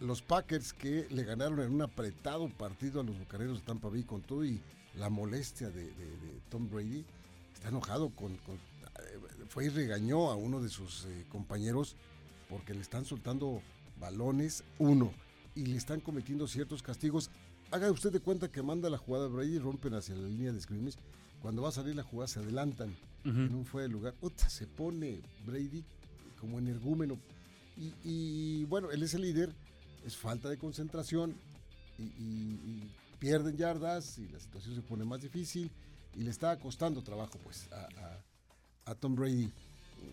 los 0.00 0.22
Packers 0.22 0.72
que 0.72 1.06
le 1.10 1.24
ganaron 1.24 1.60
en 1.60 1.72
un 1.72 1.82
apretado 1.82 2.48
partido 2.48 3.00
a 3.00 3.04
los 3.04 3.18
Bucaneros 3.18 3.60
de 3.60 3.66
Tampa 3.66 3.88
Bay 3.88 4.02
con 4.02 4.22
todo 4.22 4.44
y 4.44 4.60
la 4.94 5.08
molestia 5.10 5.70
de, 5.70 5.92
Tom 6.50 6.68
Brady. 6.70 7.04
Está 7.54 7.68
enojado 7.68 8.10
con, 8.10 8.32
eh, 8.32 8.38
fue 9.48 9.66
y 9.66 9.68
regañó 9.68 10.30
a 10.30 10.36
uno 10.36 10.60
de 10.60 10.68
sus 10.68 11.06
eh, 11.06 11.24
compañeros 11.28 11.96
porque 12.48 12.74
le 12.74 12.80
están 12.80 13.04
soltando 13.04 13.62
balones, 13.98 14.62
uno, 14.78 15.12
y 15.54 15.66
le 15.66 15.76
están 15.76 16.00
cometiendo 16.00 16.46
ciertos 16.46 16.82
castigos. 16.82 17.30
Haga 17.70 17.90
usted 17.90 18.12
de 18.12 18.20
cuenta 18.20 18.48
que 18.48 18.62
manda 18.62 18.90
la 18.90 18.98
jugada 18.98 19.26
Brady, 19.26 19.58
rompen 19.58 19.94
hacia 19.94 20.14
la 20.14 20.28
línea 20.28 20.52
de 20.52 20.60
scrimmage. 20.60 20.98
Cuando 21.40 21.62
va 21.62 21.70
a 21.70 21.72
salir 21.72 21.96
la 21.96 22.02
jugada 22.02 22.28
se 22.28 22.40
adelantan 22.40 22.94
en 23.24 23.54
un 23.54 23.64
fue 23.64 23.82
de 23.82 23.88
lugar. 23.88 24.14
se 24.48 24.66
pone 24.66 25.20
Brady 25.44 25.84
como 26.38 26.58
energúmeno. 26.58 27.18
Y, 27.76 27.92
y 28.04 28.64
bueno, 28.66 28.90
él 28.90 29.02
es 29.02 29.14
el 29.14 29.22
líder 29.22 29.52
es 30.04 30.16
falta 30.16 30.48
de 30.48 30.58
concentración 30.58 31.34
y, 31.98 32.82
pierden 33.18 33.56
yardas 33.56 34.18
y 34.18 34.28
la 34.28 34.38
situación 34.38 34.74
se 34.74 34.82
pone 34.82 35.02
más 35.02 35.22
difícil 35.22 35.70
y 36.14 36.22
le 36.22 36.30
está 36.30 36.58
costando 36.58 37.02
trabajo 37.02 37.38
pues 37.42 37.66
a, 38.84 38.94
Tom 38.96 39.16
Brady 39.16 39.50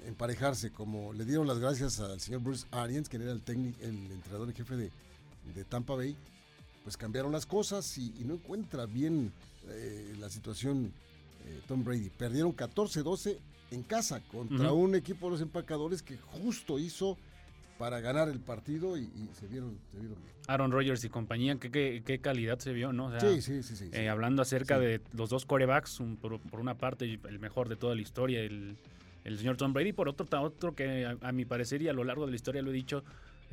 emparejarse 0.06 0.72
como 0.72 1.12
le 1.12 1.26
dieron 1.26 1.46
las 1.46 1.60
gracias 1.60 2.00
al 2.00 2.22
señor 2.22 2.42
Bruce 2.42 2.66
Arians 2.72 3.10
que 3.10 3.18
era 3.18 3.34
el 3.34 3.42
técnico 3.42 3.78
el 3.82 4.10
entrenador 4.10 4.48
en 4.48 4.56
jefe 4.56 4.76
de, 4.78 5.66
Tampa 5.66 5.96
Bay 5.96 6.16
pues 6.86 6.96
cambiaron 6.96 7.34
las 7.34 7.46
cosas 7.46 7.98
y, 7.98 8.10
no 8.26 8.36
encuentra 8.36 8.86
bien 8.86 9.34
eh, 9.68 10.16
la 10.18 10.30
situación 10.30 10.94
eh, 11.46 11.62
Tom 11.68 11.84
Brady. 11.84 12.10
Perdieron 12.10 12.56
14-12 12.56 13.38
en 13.72 13.84
casa 13.84 14.22
contra 14.32 14.72
un 14.72 14.96
equipo 14.96 15.28
de 15.28 15.32
los 15.32 15.42
empacadores 15.42 16.02
que 16.02 16.18
justo 16.18 16.78
hizo 16.80 17.18
para 17.84 18.00
ganar 18.00 18.30
el 18.30 18.40
partido 18.40 18.96
y, 18.96 19.10
se, 19.34 19.46
vieron, 19.46 19.78
se, 19.92 20.00
vieron, 20.00 20.18
bien. 20.24 20.34
Aaron 20.48 20.72
Rodgers 20.72 21.04
y 21.04 21.10
compañía, 21.10 21.58
qué, 21.58 22.02
qué, 22.06 22.20
calidad 22.20 22.58
se 22.60 22.72
vio, 22.72 22.94
¿no? 22.94 23.12
sí, 23.20 23.42
sí, 23.42 23.62
sí, 23.62 23.90
eh, 23.92 24.08
hablando 24.08 24.42
acerca 24.42 24.80
de 24.80 25.02
los 25.12 25.30
dos 25.30 25.46
corebacks, 25.46 26.02
por, 26.22 26.40
una 26.54 26.78
parte 26.78 27.20
el 27.28 27.40
mejor 27.40 27.68
de 27.68 27.76
toda 27.76 27.94
la 27.94 28.02
historia, 28.02 28.40
el, 28.40 28.78
el 29.26 29.38
señor 29.38 29.58
Tom 29.58 29.74
Brady, 29.74 29.92
por 29.92 30.08
otro, 30.08 30.26
otro 30.42 30.74
que 30.74 31.06
a, 31.06 31.32
mi 31.34 31.44
parecer 31.44 31.82
y 31.82 31.90
a 31.90 31.94
lo 31.94 32.06
largo 32.06 32.24
de 32.26 32.32
la 32.32 32.38
historia 32.38 32.62
lo 32.62 32.72
he 32.72 32.74
dicho, 32.74 33.04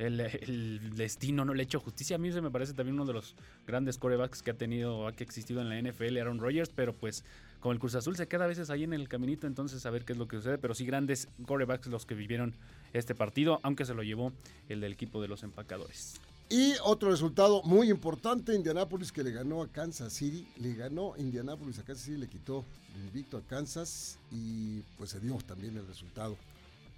el, 0.07 0.95
destino 0.95 1.45
no 1.45 1.53
le 1.53 1.61
ha 1.61 1.63
hecho 1.63 1.79
justicia. 1.79 2.15
A 2.15 2.19
mí 2.19 2.31
se 2.31 2.41
me 2.41 2.51
parece 2.51 2.73
también 2.73 2.95
uno 2.95 3.05
de 3.05 3.13
los 3.13 3.35
grandes 3.67 3.97
corebacks 3.97 4.41
que 4.41 4.51
ha 4.51 4.53
tenido, 4.53 5.07
ha 5.07 5.11
existido 5.11 5.61
en 5.61 5.69
la 5.69 5.81
NFL, 5.81 6.17
Aaron 6.17 6.39
Rodgers, 6.39 6.69
pero 6.73 6.93
pues 6.93 7.23
con 7.59 7.73
el 7.73 7.79
Cruz 7.79 7.95
Azul 7.95 8.15
se 8.15 8.27
queda 8.27 8.45
a 8.45 8.47
veces 8.47 8.69
ahí 8.69 8.83
en 8.83 8.93
el 8.93 9.07
caminito, 9.07 9.47
entonces 9.47 9.85
a 9.85 9.91
ver 9.91 10.03
qué 10.03 10.13
es 10.13 10.19
lo 10.19 10.27
que 10.27 10.37
sucede, 10.37 10.57
pero 10.57 10.73
sí 10.73 10.85
grandes 10.85 11.27
corebacks 11.45 11.87
los 11.87 12.05
que 12.05 12.15
vivieron 12.15 12.55
este 12.93 13.13
partido, 13.13 13.59
aunque 13.63 13.85
se 13.85 13.93
lo 13.93 14.03
llevó 14.03 14.33
el 14.69 14.81
del 14.81 14.93
equipo 14.93 15.21
de 15.21 15.27
los 15.27 15.43
empacadores. 15.43 16.19
Y 16.49 16.73
otro 16.83 17.09
resultado 17.09 17.61
muy 17.63 17.89
importante, 17.89 18.53
Indianápolis 18.53 19.11
que 19.11 19.23
le 19.23 19.31
ganó 19.31 19.61
a 19.61 19.67
Kansas 19.69 20.11
City, 20.11 20.45
le 20.57 20.73
ganó 20.73 21.13
Indianápolis 21.17 21.79
a 21.79 21.83
Kansas 21.83 22.05
City, 22.05 22.17
le 22.17 22.27
quitó 22.27 22.65
invicto 22.95 23.37
a 23.37 23.41
Kansas 23.41 24.17
y 24.31 24.81
pues 24.97 25.11
se 25.11 25.19
dio 25.21 25.37
también 25.37 25.77
el 25.77 25.87
resultado 25.87 26.35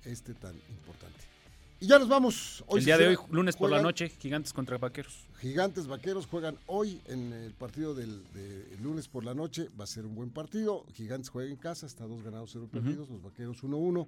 este 0.06 0.34
tan 0.34 0.56
importante. 0.70 1.33
Y 1.84 1.88
ya 1.88 2.00
nos 2.00 2.08
vamos. 2.08 2.63
el 2.69 2.86
día 2.86 2.98
de 2.98 3.10
hoy, 3.10 3.17
lunes 3.30 3.58
por 3.58 3.69
la 3.69 3.82
noche, 3.82 4.08
Gigantes 4.08 4.54
contra 4.54 4.78
Vaqueros. 4.78 5.28
Gigantes 5.41 5.86
Vaqueros 5.86 6.28
juegan 6.28 6.58
hoy 6.65 7.02
en 7.08 7.34
el 7.34 7.52
partido 7.52 7.93
del 7.93 8.24
lunes 8.82 9.10
por 9.10 9.26
la 9.26 9.34
noche. 9.34 9.67
Va 9.78 9.84
a 9.84 9.88
ser 9.88 10.06
un 10.06 10.15
buen 10.15 10.30
partido. 10.30 10.86
Gigantes 10.93 11.28
juega 11.28 11.52
en 11.52 11.58
casa, 11.58 11.86
está 11.86 12.08
dos 12.08 12.24
ganados, 12.24 12.52
cero 12.54 12.69
perdidos. 12.72 13.10
Los 13.10 13.22
Vaqueros 13.22 13.62
1-1. 13.65 14.08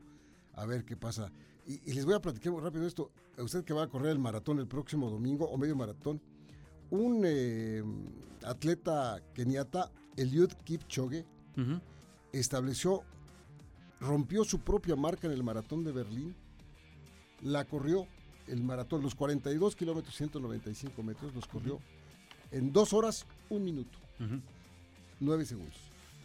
A 0.54 0.66
ver 0.66 0.86
qué 0.86 0.96
pasa. 0.96 1.30
Y, 1.68 1.92
les 1.92 2.06
voy 2.06 2.14
a 2.14 2.22
platicar 2.22 2.54
muy 2.54 2.62
rápido 2.62 2.88
esto. 2.88 3.12
usted 3.40 3.66
que 3.66 3.74
va 3.74 3.84
a 3.84 3.88
correr 3.88 4.12
el 4.12 4.20
maratón 4.20 4.60
el 4.60 4.68
próximo 4.68 5.10
domingo 5.10 5.44
o 5.44 5.58
medio 5.58 5.76
maratón, 5.76 6.22
un 6.92 7.24
eh, 7.26 7.84
atleta 8.46 9.22
keniata, 9.34 9.92
Eliud 10.16 10.54
Kipchoge, 10.64 11.26
estableció, 12.32 13.04
rompió 14.00 14.46
su 14.46 14.60
propia 14.60 14.96
marca 14.96 15.28
en 15.28 15.34
el 15.34 15.44
maratón 15.44 15.84
de 15.84 15.92
Berlín 15.92 16.36
la 17.46 17.64
corrió 17.64 18.08
el 18.48 18.64
maratón, 18.64 19.02
los 19.02 19.16
42 19.16 19.76
kilómetros, 19.76 20.16
195 20.16 21.04
metros, 21.04 21.34
los 21.34 21.48
corrió 21.48 21.80
en 22.52 22.74
dos 22.74 22.92
horas, 22.94 23.26
un 23.50 23.64
minuto, 23.64 23.98
nueve 25.20 25.46
segundos. 25.46 25.78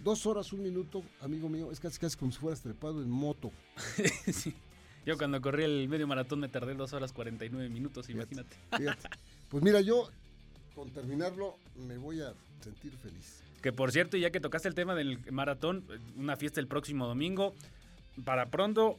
Dos 0.03 0.25
horas, 0.25 0.53
un 0.55 0.63
minuto, 0.63 1.03
amigo 1.21 1.51
mío, 1.51 1.71
es 1.71 1.79
casi, 1.79 1.99
casi 1.99 2.17
como 2.17 2.33
si 2.33 2.39
fueras 2.39 2.63
trepado 2.63 3.03
en 3.03 3.11
moto. 3.11 3.53
Yo 5.07 5.19
cuando 5.19 5.41
corrí 5.41 5.65
el 5.65 5.89
medio 5.89 6.07
maratón 6.07 6.41
me 6.41 6.49
tardé 6.49 6.75
dos 6.75 6.93
horas 6.95 7.13
49 7.13 7.69
minutos, 7.69 8.09
imagínate. 8.09 8.57
Pues 9.49 9.63
mira, 9.65 9.81
yo 9.81 10.11
con 10.75 10.91
terminarlo 10.91 11.57
me 11.75 11.97
voy 11.97 12.21
a 12.21 12.35
sentir 12.63 12.93
feliz. 12.99 13.43
Que 13.63 13.73
por 13.73 13.93
cierto, 13.93 14.19
ya 14.19 14.31
que 14.31 14.41
tocaste 14.41 14.69
el 14.69 14.75
tema 14.75 14.95
del 14.95 15.19
maratón, 15.33 15.85
una 16.17 16.37
fiesta 16.37 16.61
el 16.61 16.67
próximo 16.67 17.07
domingo. 17.07 17.55
Para 18.25 18.51
pronto, 18.51 18.99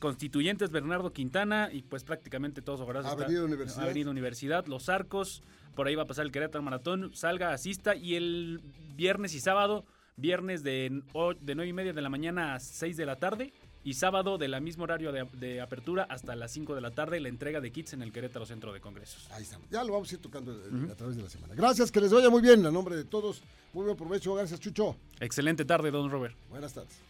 Constituyentes 0.00 0.70
Bernardo 0.70 1.12
Quintana 1.12 1.68
y 1.72 1.82
pues 1.82 2.02
prácticamente 2.02 2.62
todos 2.62 2.80
ojalá 2.80 3.00
Avenida 3.08 3.44
Universidad. 3.44 3.84
Avenida 3.84 4.10
Universidad, 4.10 4.66
Los 4.66 4.88
Arcos, 4.88 5.42
por 5.76 5.86
ahí 5.86 5.94
va 5.94 6.02
a 6.02 6.06
pasar 6.06 6.26
el 6.26 6.32
Querétaro 6.32 6.62
Maratón, 6.62 7.14
salga, 7.14 7.52
asista 7.52 7.94
y 7.94 8.16
el 8.16 8.60
viernes 8.96 9.34
y 9.34 9.40
sábado, 9.40 9.84
viernes 10.16 10.64
de, 10.64 11.02
de 11.40 11.54
9 11.54 11.68
y 11.68 11.72
media 11.72 11.92
de 11.92 12.02
la 12.02 12.08
mañana 12.08 12.54
a 12.54 12.60
6 12.60 12.96
de 12.96 13.06
la 13.06 13.16
tarde 13.16 13.52
y 13.82 13.94
sábado 13.94 14.36
de 14.38 14.48
la 14.48 14.60
mismo 14.60 14.84
horario 14.84 15.12
de, 15.12 15.60
apertura 15.60 16.06
hasta 16.08 16.36
las 16.36 16.50
5 16.52 16.74
de 16.74 16.80
la 16.80 16.90
tarde 16.90 17.20
la 17.20 17.28
entrega 17.28 17.60
de 17.60 17.70
kits 17.70 17.92
en 17.92 18.02
el 18.02 18.12
Querétaro 18.12 18.46
Centro 18.46 18.72
de 18.72 18.80
Congresos. 18.80 19.28
Ahí 19.30 19.42
estamos, 19.42 19.68
ya 19.70 19.84
lo 19.84 19.92
vamos 19.92 20.10
a 20.10 20.14
ir 20.14 20.20
tocando 20.20 20.52
eh, 20.52 20.90
a 20.90 20.94
través 20.94 21.16
de 21.16 21.22
la 21.22 21.30
semana. 21.30 21.54
Gracias, 21.54 21.90
que 21.90 22.00
les 22.00 22.12
vaya 22.12 22.30
muy 22.30 22.42
bien, 22.42 22.64
a 22.66 22.70
nombre 22.70 22.96
de 22.96 23.04
todos, 23.04 23.42
muy 23.72 23.84
buen 23.84 23.96
provecho, 23.96 24.34
gracias 24.34 24.60
Chucho. 24.60 24.96
Excelente 25.20 25.64
tarde, 25.64 25.90
don 25.90 26.10
Robert. 26.10 26.36
Buenas 26.50 26.74
tardes. 26.74 27.09